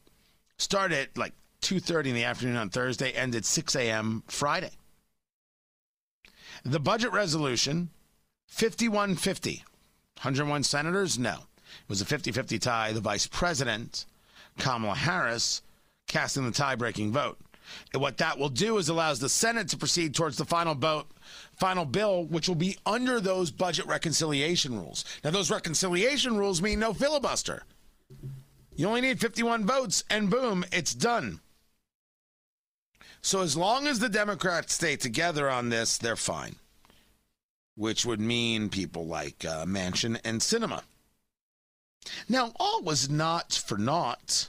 Started 0.56 1.10
like 1.16 1.34
2.30 1.60 2.06
in 2.06 2.14
the 2.14 2.24
afternoon 2.24 2.56
on 2.56 2.70
Thursday, 2.70 3.10
ended 3.10 3.44
6 3.44 3.76
a.m. 3.76 4.22
Friday. 4.26 4.70
The 6.64 6.80
budget 6.80 7.12
resolution, 7.12 7.90
5150. 8.46 9.64
101 10.16 10.62
senators? 10.62 11.18
No. 11.18 11.34
It 11.34 11.88
was 11.88 12.00
a 12.00 12.06
50 12.06 12.32
50 12.32 12.58
tie. 12.58 12.92
The 12.92 13.00
vice 13.00 13.26
president, 13.26 14.06
Kamala 14.58 14.94
Harris, 14.94 15.60
casting 16.06 16.46
the 16.46 16.52
tie 16.52 16.74
breaking 16.74 17.12
vote. 17.12 17.38
And 17.92 18.02
what 18.02 18.18
that 18.18 18.38
will 18.38 18.48
do 18.48 18.78
is 18.78 18.88
allows 18.88 19.20
the 19.20 19.28
Senate 19.28 19.68
to 19.68 19.76
proceed 19.76 20.14
towards 20.14 20.37
the 20.37 20.44
final 20.44 20.74
vote, 20.74 21.07
final 21.57 21.85
bill, 21.85 22.24
which 22.24 22.48
will 22.48 22.54
be 22.54 22.78
under 22.87 23.20
those 23.20 23.50
budget 23.50 23.87
reconciliation 23.87 24.78
rules. 24.78 25.04
Now, 25.24 25.31
those 25.31 25.50
reconciliation 25.50 26.37
rules 26.37 26.62
mean 26.62 26.81
no 26.81 26.92
filibuster. 26.92 27.62
You 28.74 28.87
only 28.88 29.00
need 29.00 29.20
51 29.20 29.66
votes, 29.66 30.04
and 30.09 30.31
boom, 30.31 30.64
it's 30.70 30.94
done. 30.94 31.40
So, 33.20 33.42
as 33.42 33.57
long 33.57 33.88
as 33.88 33.98
the 33.98 34.09
Democrats 34.09 34.74
stay 34.74 34.96
together 34.96 35.50
on 35.50 35.68
this, 35.68 35.98
they're 35.98 36.14
fine, 36.14 36.54
which 37.76 38.07
would 38.07 38.20
mean 38.20 38.68
people 38.68 39.07
like 39.07 39.44
uh, 39.44 39.64
Manchin 39.64 40.20
and 40.24 40.40
Sinema. 40.40 40.83
Now, 42.28 42.52
all 42.61 42.83
was 42.83 43.11
not 43.11 43.52
for 43.52 43.76
naught 43.76 44.48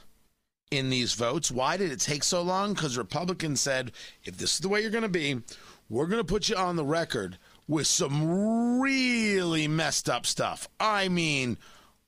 in 0.70 0.90
these 0.90 1.14
votes. 1.14 1.50
Why 1.50 1.76
did 1.76 1.90
it 1.90 2.00
take 2.00 2.22
so 2.22 2.42
long? 2.42 2.74
Because 2.74 2.96
Republicans 2.96 3.60
said, 3.60 3.92
if 4.24 4.36
this 4.36 4.54
is 4.54 4.60
the 4.60 4.68
way 4.68 4.82
you're 4.82 4.90
going 4.90 5.02
to 5.02 5.08
be, 5.08 5.40
we're 5.88 6.06
going 6.06 6.20
to 6.22 6.32
put 6.32 6.48
you 6.48 6.56
on 6.56 6.76
the 6.76 6.84
record 6.84 7.38
with 7.66 7.86
some 7.86 8.80
really 8.80 9.68
messed 9.68 10.08
up 10.08 10.26
stuff. 10.26 10.68
I 10.78 11.08
mean, 11.08 11.56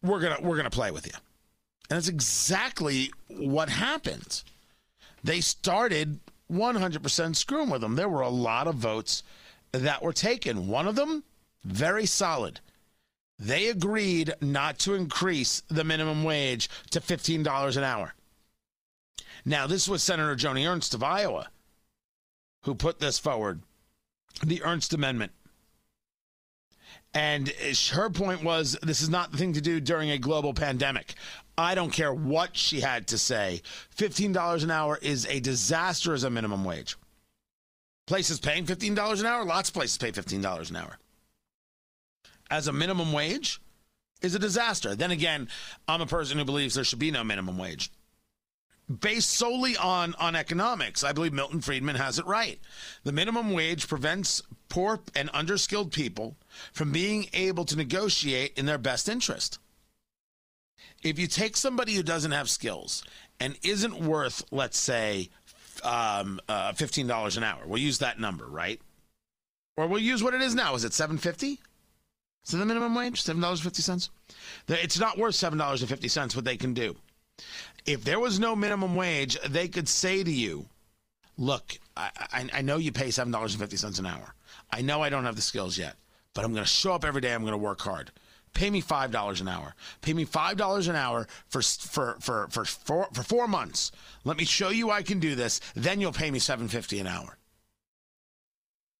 we're 0.02 0.20
going 0.20 0.36
to 0.36 0.42
we're 0.42 0.62
to 0.62 0.70
play 0.70 0.90
with 0.90 1.06
you. 1.06 1.12
And 1.90 1.96
that's 1.96 2.08
exactly 2.08 3.10
what 3.28 3.68
happened. 3.68 4.42
They 5.24 5.40
started 5.40 6.20
100% 6.50 7.36
screwing 7.36 7.70
with 7.70 7.80
them. 7.80 7.96
There 7.96 8.08
were 8.08 8.22
a 8.22 8.28
lot 8.28 8.66
of 8.66 8.76
votes 8.76 9.22
that 9.72 10.02
were 10.02 10.12
taken. 10.12 10.68
One 10.68 10.86
of 10.86 10.96
them, 10.96 11.24
very 11.64 12.06
solid. 12.06 12.60
They 13.38 13.68
agreed 13.68 14.34
not 14.40 14.78
to 14.80 14.94
increase 14.94 15.62
the 15.68 15.84
minimum 15.84 16.24
wage 16.24 16.68
to 16.90 17.00
$15 17.00 17.76
an 17.76 17.84
hour. 17.84 18.14
Now, 19.44 19.66
this 19.66 19.88
was 19.88 20.02
Senator 20.02 20.36
Joni 20.36 20.68
Ernst 20.68 20.94
of 20.94 21.02
Iowa 21.02 21.48
who 22.64 22.74
put 22.74 23.00
this 23.00 23.18
forward 23.18 23.62
the 24.44 24.62
Ernst 24.62 24.92
Amendment. 24.92 25.32
And 27.14 27.48
her 27.92 28.08
point 28.08 28.42
was 28.42 28.78
this 28.82 29.02
is 29.02 29.10
not 29.10 29.30
the 29.30 29.36
thing 29.36 29.52
to 29.52 29.60
do 29.60 29.80
during 29.80 30.10
a 30.10 30.18
global 30.18 30.54
pandemic. 30.54 31.14
I 31.58 31.74
don't 31.74 31.92
care 31.92 32.12
what 32.12 32.56
she 32.56 32.80
had 32.80 33.06
to 33.08 33.18
say. 33.18 33.60
$15 33.96 34.62
an 34.62 34.70
hour 34.70 34.98
is 35.02 35.26
a 35.26 35.40
disaster 35.40 36.14
as 36.14 36.24
a 36.24 36.30
minimum 36.30 36.64
wage. 36.64 36.96
Places 38.06 38.40
paying 38.40 38.64
$15 38.64 39.20
an 39.20 39.26
hour, 39.26 39.44
lots 39.44 39.68
of 39.68 39.74
places 39.74 39.98
pay 39.98 40.10
$15 40.10 40.70
an 40.70 40.76
hour. 40.76 40.98
As 42.50 42.68
a 42.68 42.72
minimum 42.72 43.12
wage 43.12 43.60
is 44.22 44.34
a 44.34 44.38
disaster. 44.38 44.94
Then 44.94 45.10
again, 45.10 45.48
I'm 45.86 46.00
a 46.00 46.06
person 46.06 46.38
who 46.38 46.44
believes 46.44 46.74
there 46.74 46.84
should 46.84 46.98
be 46.98 47.10
no 47.10 47.24
minimum 47.24 47.58
wage 47.58 47.90
based 49.00 49.30
solely 49.30 49.76
on, 49.76 50.14
on 50.18 50.36
economics. 50.36 51.04
I 51.04 51.12
believe 51.12 51.32
Milton 51.32 51.60
Friedman 51.60 51.96
has 51.96 52.18
it 52.18 52.26
right. 52.26 52.60
The 53.04 53.12
minimum 53.12 53.52
wage 53.52 53.88
prevents 53.88 54.42
poor 54.68 55.00
and 55.14 55.30
underskilled 55.32 55.92
people 55.92 56.36
from 56.72 56.92
being 56.92 57.28
able 57.32 57.64
to 57.66 57.76
negotiate 57.76 58.56
in 58.56 58.66
their 58.66 58.78
best 58.78 59.08
interest. 59.08 59.58
If 61.02 61.18
you 61.18 61.26
take 61.26 61.56
somebody 61.56 61.94
who 61.94 62.02
doesn't 62.02 62.30
have 62.32 62.48
skills 62.48 63.02
and 63.40 63.58
isn't 63.62 63.98
worth, 63.98 64.44
let's 64.50 64.78
say, 64.78 65.30
um, 65.82 66.40
uh, 66.48 66.72
$15 66.72 67.36
an 67.36 67.42
hour, 67.42 67.62
we'll 67.66 67.80
use 67.80 67.98
that 67.98 68.20
number, 68.20 68.46
right? 68.46 68.80
Or 69.76 69.86
we'll 69.86 70.00
use 70.00 70.22
what 70.22 70.34
it 70.34 70.42
is 70.42 70.54
now. 70.54 70.74
Is 70.74 70.84
it 70.84 70.92
750 70.92 71.58
Is 72.46 72.54
it 72.54 72.56
the 72.56 72.66
minimum 72.66 72.94
wage? 72.94 73.22
$7.50? 73.22 74.10
It's 74.68 75.00
not 75.00 75.18
worth 75.18 75.34
$7.50 75.34 76.36
what 76.36 76.44
they 76.44 76.56
can 76.56 76.74
do 76.74 76.96
if 77.86 78.04
there 78.04 78.20
was 78.20 78.38
no 78.38 78.54
minimum 78.54 78.94
wage, 78.94 79.38
they 79.48 79.68
could 79.68 79.88
say 79.88 80.22
to 80.22 80.30
you, 80.30 80.66
look, 81.36 81.78
I, 81.96 82.10
I, 82.16 82.48
I 82.54 82.62
know 82.62 82.76
you 82.76 82.92
pay 82.92 83.08
$7.50 83.08 83.98
an 83.98 84.06
hour. 84.06 84.34
I 84.70 84.82
know 84.82 85.02
I 85.02 85.08
don't 85.08 85.24
have 85.24 85.36
the 85.36 85.42
skills 85.42 85.76
yet, 85.76 85.96
but 86.34 86.44
I'm 86.44 86.52
going 86.52 86.64
to 86.64 86.68
show 86.68 86.92
up 86.92 87.04
every 87.04 87.20
day. 87.20 87.32
I'm 87.34 87.42
going 87.42 87.52
to 87.52 87.58
work 87.58 87.80
hard. 87.80 88.10
Pay 88.54 88.68
me 88.68 88.82
five 88.82 89.10
dollars 89.10 89.40
an 89.40 89.48
hour. 89.48 89.74
Pay 90.02 90.12
me 90.12 90.26
five 90.26 90.58
dollars 90.58 90.86
an 90.86 90.94
hour 90.94 91.26
for 91.48 91.62
for 91.62 92.18
for 92.20 92.48
for 92.50 92.66
four, 92.66 93.08
for 93.14 93.22
four 93.22 93.48
months. 93.48 93.92
Let 94.24 94.36
me 94.36 94.44
show 94.44 94.68
you 94.68 94.90
I 94.90 95.02
can 95.02 95.20
do 95.20 95.34
this. 95.34 95.60
Then 95.74 96.02
you'll 96.02 96.12
pay 96.12 96.30
me 96.30 96.38
seven 96.38 96.68
fifty 96.68 96.98
an 96.98 97.06
hour. 97.06 97.38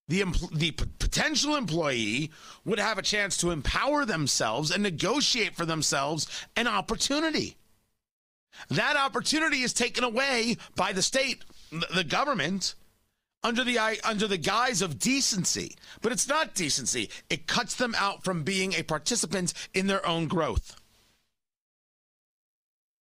The, 0.09 0.25
the 0.53 0.73
p- 0.73 0.85
potential 0.99 1.57
employee 1.57 2.31
would 2.64 2.79
have 2.79 2.99
a 2.99 3.03
chance 3.03 3.37
to 3.38 3.51
empower 3.51 4.05
themselves 4.05 4.71
and 4.71 4.83
negotiate 4.83 5.55
for 5.55 5.64
themselves 5.64 6.27
an 6.57 6.66
opportunity. 6.66 7.57
That 8.69 8.97
opportunity 8.97 9.62
is 9.62 9.73
taken 9.73 10.05
away 10.05 10.57
by 10.77 10.93
the 10.93 11.03
state, 11.03 11.45
the 11.71 12.05
government, 12.05 12.75
under 13.43 13.65
the 13.65 13.79
under 14.05 14.29
the 14.29 14.38
guise 14.38 14.83
of 14.83 14.99
decency. 14.99 15.77
But 16.01 16.12
it's 16.12 16.29
not 16.29 16.55
decency. 16.55 17.11
It 17.29 17.47
cuts 17.47 17.75
them 17.75 17.95
out 17.97 18.25
from 18.25 18.45
being 18.45 18.75
a 18.75 18.83
participant 18.83 19.53
in 19.75 19.87
their 19.87 20.07
own 20.07 20.29
growth. 20.29 20.77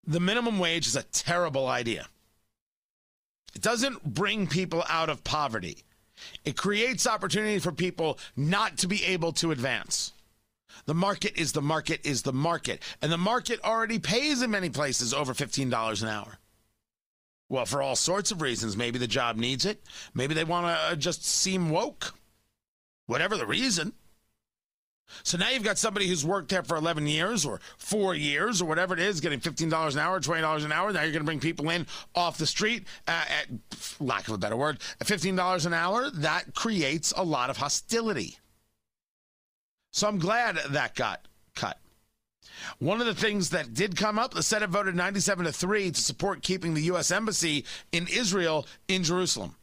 The 0.06 0.20
minimum 0.20 0.58
wage 0.58 0.88
is 0.88 0.96
a 0.96 1.04
terrible 1.04 1.68
idea. 1.68 2.08
It 3.54 3.62
doesn't 3.62 4.04
bring 4.04 4.48
people 4.48 4.84
out 4.90 5.10
of 5.10 5.24
poverty. 5.24 5.84
It 6.46 6.58
creates 6.58 7.08
opportunity 7.08 7.60
for 7.60 7.72
people 7.72 8.20
not 8.36 8.78
to 8.80 8.88
be 8.88 9.04
able 9.06 9.34
to 9.34 9.52
advance. 9.52 10.14
The 10.86 10.94
market 10.94 11.40
is 11.40 11.52
the 11.52 11.62
market 11.62 12.06
is 12.06 12.22
the 12.24 12.34
market. 12.34 12.82
And 13.02 13.12
the 13.12 13.18
market 13.18 13.60
already 13.64 14.00
pays 14.00 14.42
in 14.42 14.52
many 14.52 14.70
places 14.70 15.14
over 15.14 15.34
$15 15.34 16.02
an 16.02 16.08
hour. 16.08 16.38
Well, 17.50 17.66
for 17.66 17.82
all 17.82 17.96
sorts 17.96 18.32
of 18.32 18.42
reasons. 18.42 18.78
Maybe 18.78 18.98
the 18.98 19.08
job 19.08 19.36
needs 19.36 19.66
it. 19.66 19.84
Maybe 20.14 20.34
they 20.34 20.46
want 20.46 20.68
to 20.68 20.94
uh, 20.94 20.96
just 20.96 21.26
seem 21.26 21.70
woke. 21.70 22.14
Whatever 23.08 23.36
the 23.36 23.46
reason. 23.46 23.94
So 25.24 25.38
now 25.38 25.50
you've 25.50 25.64
got 25.64 25.78
somebody 25.78 26.08
who's 26.08 26.26
worked 26.26 26.50
there 26.50 26.64
for 26.64 26.78
11 26.78 27.08
years 27.08 27.46
or 27.46 27.60
four 27.78 28.16
years 28.16 28.62
or 28.62 28.66
whatever 28.66 28.94
it 28.94 29.00
is, 29.00 29.20
getting 29.20 29.40
$15 29.40 29.94
an 29.94 30.00
hour, 30.00 30.20
$20 30.20 30.66
an 30.66 30.72
hour. 30.72 30.92
Now 30.92 31.02
you're 31.02 31.12
going 31.12 31.22
to 31.22 31.26
bring 31.26 31.40
people 31.40 31.70
in 31.70 31.88
off 32.16 32.38
the 32.38 32.48
street 32.48 32.88
at, 33.08 33.48
lack 34.00 34.28
of 34.28 34.34
a 34.34 34.38
better 34.38 34.56
word, 34.56 34.80
at 35.00 35.08
$15 35.08 35.66
an 35.66 35.74
hour. 35.74 36.10
That 36.10 36.54
creates 36.56 37.14
a 37.16 37.24
lot 37.24 37.50
of 37.50 37.58
hostility. 37.58 38.38
So 39.92 40.08
I'm 40.08 40.20
glad 40.20 40.58
that 40.70 40.96
got 40.96 41.28
cut. 41.56 41.78
One 42.80 43.02
of 43.02 43.08
the 43.08 43.16
things 43.16 43.50
that 43.50 43.74
did 43.74 43.96
come 43.96 44.18
up, 44.20 44.34
the 44.34 44.44
Senate 44.44 44.70
voted 44.70 44.96
97 44.96 45.46
to 45.46 45.52
3 45.52 45.92
to 45.92 46.02
support 46.02 46.42
keeping 46.42 46.74
the 46.74 46.84
U.S. 46.84 47.12
Embassy 47.12 47.66
in 47.92 48.08
Israel 48.08 48.68
in 48.88 49.04
Jerusalem. 49.04 49.56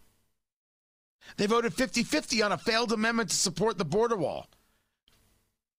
They 1.37 1.47
voted 1.47 1.75
50 1.75 2.03
50 2.03 2.43
on 2.43 2.53
a 2.53 2.59
failed 2.59 2.93
amendment 2.93 3.31
to 3.31 3.37
support 3.37 3.79
the 3.79 3.85
border 3.85 4.17
wall. 4.17 4.47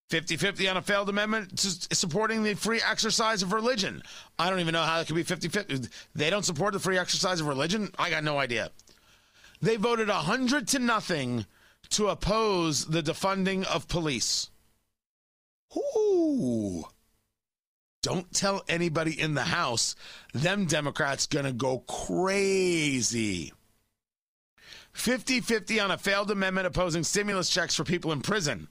50 0.09 0.37
50 0.37 0.67
on 0.69 0.77
a 0.77 0.81
failed 0.81 1.09
amendment 1.09 1.57
to 1.57 1.95
supporting 1.95 2.43
the 2.43 2.55
free 2.55 2.81
exercise 2.81 3.43
of 3.43 3.53
religion. 3.53 4.01
I 4.37 4.49
don't 4.49 4.59
even 4.59 4.73
know 4.73 4.81
how 4.81 4.97
that 4.97 5.07
could 5.07 5.15
be 5.15 5.23
50 5.23 5.49
50. 5.49 5.89
They 6.15 6.29
don't 6.29 6.45
support 6.45 6.73
the 6.73 6.79
free 6.79 6.97
exercise 6.97 7.41
of 7.41 7.47
religion? 7.47 7.91
I 7.97 8.09
got 8.09 8.23
no 8.23 8.39
idea. 8.39 8.71
They 9.61 9.75
voted 9.75 10.07
100 10.07 10.67
to 10.69 10.79
nothing 10.79 11.45
to 11.91 12.07
oppose 12.07 12.85
the 12.85 13.01
defunding 13.01 13.65
of 13.65 13.87
police. 13.87 14.49
Ooh. 15.75 16.85
Don't 18.01 18.31
tell 18.33 18.63
anybody 18.67 19.19
in 19.19 19.33
the 19.33 19.43
House. 19.43 19.95
Them 20.33 20.65
Democrats 20.65 21.27
gonna 21.27 21.51
go 21.51 21.79
crazy. 21.79 23.51
50 24.93 25.41
50 25.41 25.79
on 25.79 25.91
a 25.91 25.97
failed 25.97 26.31
amendment 26.31 26.67
opposing 26.67 27.03
stimulus 27.03 27.49
checks 27.49 27.75
for 27.75 27.83
people 27.83 28.11
in 28.11 28.21
prison. 28.21 28.67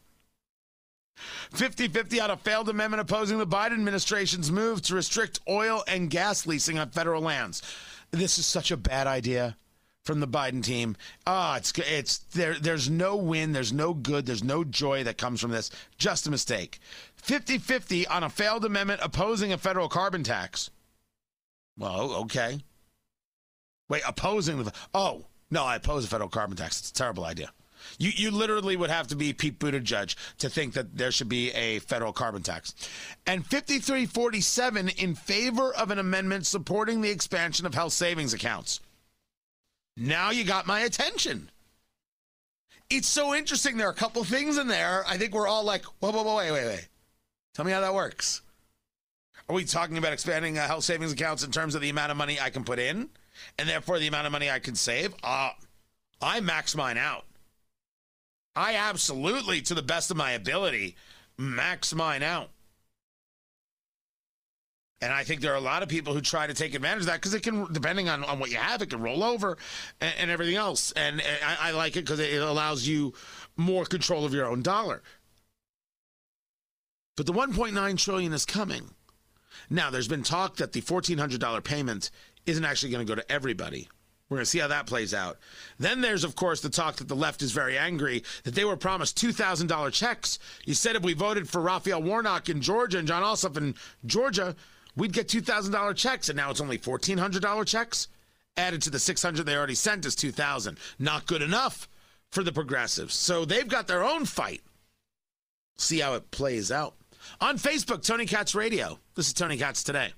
50 1.52 1.88
50 1.88 2.20
on 2.20 2.30
a 2.30 2.36
failed 2.36 2.68
amendment 2.68 3.00
opposing 3.00 3.38
the 3.38 3.46
Biden 3.46 3.72
administration's 3.72 4.50
move 4.50 4.82
to 4.82 4.94
restrict 4.94 5.40
oil 5.48 5.84
and 5.86 6.10
gas 6.10 6.46
leasing 6.46 6.78
on 6.78 6.90
federal 6.90 7.22
lands. 7.22 7.62
This 8.10 8.38
is 8.38 8.46
such 8.46 8.70
a 8.70 8.76
bad 8.76 9.06
idea 9.06 9.56
from 10.08 10.20
the 10.20 10.26
Biden 10.26 10.64
team. 10.64 10.96
Ah, 11.26 11.52
oh, 11.52 11.56
it's 11.58 11.70
it's 11.76 12.18
there. 12.32 12.54
There's 12.54 12.88
no 12.88 13.14
win. 13.14 13.52
There's 13.52 13.74
no 13.74 13.92
good. 13.92 14.24
There's 14.24 14.42
no 14.42 14.64
joy 14.64 15.04
that 15.04 15.18
comes 15.18 15.38
from 15.38 15.50
this. 15.50 15.70
Just 15.98 16.26
a 16.26 16.30
mistake. 16.30 16.78
50-50 17.22 18.06
on 18.10 18.22
a 18.22 18.30
failed 18.30 18.64
amendment 18.64 19.00
opposing 19.02 19.52
a 19.52 19.58
federal 19.58 19.86
carbon 19.90 20.22
tax. 20.24 20.70
Well, 21.76 22.14
okay. 22.22 22.60
Wait, 23.90 24.00
opposing 24.08 24.64
the 24.64 24.72
oh 24.94 25.26
no, 25.50 25.64
I 25.64 25.76
oppose 25.76 26.06
a 26.06 26.08
federal 26.08 26.30
carbon 26.30 26.56
tax. 26.56 26.80
It's 26.80 26.90
a 26.90 26.94
terrible 26.94 27.26
idea. 27.26 27.52
You 27.98 28.10
you 28.14 28.30
literally 28.30 28.76
would 28.76 28.88
have 28.88 29.08
to 29.08 29.16
be 29.16 29.34
Pete 29.34 29.58
Buttigieg 29.58 30.14
to 30.38 30.48
think 30.48 30.72
that 30.72 30.96
there 30.96 31.12
should 31.12 31.28
be 31.28 31.50
a 31.50 31.80
federal 31.80 32.14
carbon 32.14 32.42
tax. 32.42 32.74
And 33.26 33.44
5347 33.44 34.88
in 34.88 35.14
favor 35.14 35.74
of 35.74 35.90
an 35.90 35.98
amendment 35.98 36.46
supporting 36.46 37.02
the 37.02 37.10
expansion 37.10 37.66
of 37.66 37.74
health 37.74 37.92
savings 37.92 38.32
accounts. 38.32 38.80
Now 39.98 40.30
you 40.30 40.44
got 40.44 40.66
my 40.66 40.80
attention. 40.80 41.50
It's 42.88 43.08
so 43.08 43.34
interesting. 43.34 43.76
There 43.76 43.88
are 43.88 43.92
a 43.92 43.94
couple 43.94 44.22
things 44.24 44.56
in 44.56 44.68
there. 44.68 45.04
I 45.06 45.18
think 45.18 45.34
we're 45.34 45.48
all 45.48 45.64
like, 45.64 45.84
whoa, 46.00 46.12
whoa, 46.12 46.22
whoa, 46.22 46.36
wait, 46.36 46.52
wait, 46.52 46.66
wait. 46.66 46.88
Tell 47.54 47.64
me 47.64 47.72
how 47.72 47.80
that 47.80 47.92
works. 47.92 48.40
Are 49.48 49.54
we 49.54 49.64
talking 49.64 49.98
about 49.98 50.12
expanding 50.12 50.56
uh, 50.56 50.66
health 50.66 50.84
savings 50.84 51.12
accounts 51.12 51.42
in 51.42 51.50
terms 51.50 51.74
of 51.74 51.80
the 51.80 51.90
amount 51.90 52.10
of 52.12 52.16
money 52.16 52.38
I 52.40 52.50
can 52.50 52.64
put 52.64 52.78
in 52.78 53.08
and 53.58 53.68
therefore 53.68 53.98
the 53.98 54.06
amount 54.06 54.26
of 54.26 54.32
money 54.32 54.50
I 54.50 54.58
can 54.58 54.74
save? 54.74 55.14
Uh, 55.22 55.50
I 56.22 56.40
max 56.40 56.76
mine 56.76 56.96
out. 56.96 57.24
I 58.54 58.74
absolutely, 58.74 59.60
to 59.62 59.74
the 59.74 59.82
best 59.82 60.10
of 60.10 60.16
my 60.16 60.32
ability, 60.32 60.96
max 61.36 61.94
mine 61.94 62.22
out. 62.22 62.50
And 65.00 65.12
I 65.12 65.22
think 65.22 65.40
there 65.40 65.52
are 65.52 65.56
a 65.56 65.60
lot 65.60 65.84
of 65.84 65.88
people 65.88 66.12
who 66.12 66.20
try 66.20 66.46
to 66.46 66.54
take 66.54 66.74
advantage 66.74 67.02
of 67.02 67.06
that 67.06 67.16
because 67.16 67.32
it 67.32 67.44
can, 67.44 67.72
depending 67.72 68.08
on, 68.08 68.24
on 68.24 68.40
what 68.40 68.50
you 68.50 68.56
have, 68.56 68.82
it 68.82 68.90
can 68.90 69.00
roll 69.00 69.22
over 69.22 69.56
and, 70.00 70.12
and 70.18 70.30
everything 70.30 70.56
else. 70.56 70.90
And, 70.92 71.20
and 71.20 71.38
I, 71.44 71.68
I 71.68 71.70
like 71.70 71.96
it 71.96 72.04
because 72.04 72.18
it 72.18 72.42
allows 72.42 72.86
you 72.86 73.14
more 73.56 73.84
control 73.84 74.24
of 74.24 74.34
your 74.34 74.46
own 74.46 74.62
dollar. 74.62 75.02
But 77.16 77.26
the 77.26 77.32
1.9 77.32 77.98
trillion 77.98 78.32
is 78.32 78.44
coming. 78.44 78.90
Now, 79.70 79.90
there's 79.90 80.08
been 80.08 80.22
talk 80.22 80.56
that 80.56 80.72
the 80.72 80.80
$1,400 80.80 81.64
payment 81.64 82.10
isn't 82.46 82.64
actually 82.64 82.90
going 82.90 83.06
to 83.06 83.10
go 83.10 83.20
to 83.20 83.32
everybody. 83.32 83.88
We're 84.28 84.36
going 84.36 84.44
to 84.44 84.50
see 84.50 84.58
how 84.58 84.68
that 84.68 84.86
plays 84.86 85.14
out. 85.14 85.38
Then 85.78 86.00
there's, 86.00 86.24
of 86.24 86.36
course, 86.36 86.60
the 86.60 86.68
talk 86.68 86.96
that 86.96 87.08
the 87.08 87.16
left 87.16 87.40
is 87.40 87.52
very 87.52 87.78
angry 87.78 88.24
that 88.44 88.54
they 88.54 88.64
were 88.64 88.76
promised 88.76 89.18
$2,000 89.18 89.92
checks. 89.92 90.38
You 90.64 90.74
said 90.74 90.96
if 90.96 91.02
we 91.02 91.14
voted 91.14 91.48
for 91.48 91.60
Raphael 91.60 92.02
Warnock 92.02 92.48
in 92.48 92.60
Georgia 92.60 92.98
and 92.98 93.08
Jon 93.08 93.22
Ossoff 93.22 93.56
in 93.56 93.74
Georgia, 94.04 94.54
we'd 94.98 95.12
get 95.12 95.28
$2,000 95.28 95.96
checks, 95.96 96.28
and 96.28 96.36
now 96.36 96.50
it's 96.50 96.60
only 96.60 96.78
$1,400 96.78 97.66
checks. 97.66 98.08
Added 98.56 98.82
to 98.82 98.90
the 98.90 98.98
600 98.98 99.44
they 99.44 99.56
already 99.56 99.76
sent 99.76 100.04
is 100.04 100.16
2,000. 100.16 100.78
Not 100.98 101.26
good 101.26 101.42
enough 101.42 101.88
for 102.30 102.42
the 102.42 102.52
progressives. 102.52 103.14
So 103.14 103.44
they've 103.44 103.68
got 103.68 103.86
their 103.86 104.04
own 104.04 104.24
fight. 104.24 104.62
See 105.76 106.00
how 106.00 106.14
it 106.14 106.30
plays 106.32 106.72
out. 106.72 106.94
On 107.40 107.56
Facebook, 107.56 108.04
Tony 108.04 108.26
Katz 108.26 108.54
Radio. 108.54 108.98
This 109.14 109.28
is 109.28 109.32
Tony 109.32 109.56
Katz 109.56 109.84
today. 109.84 110.12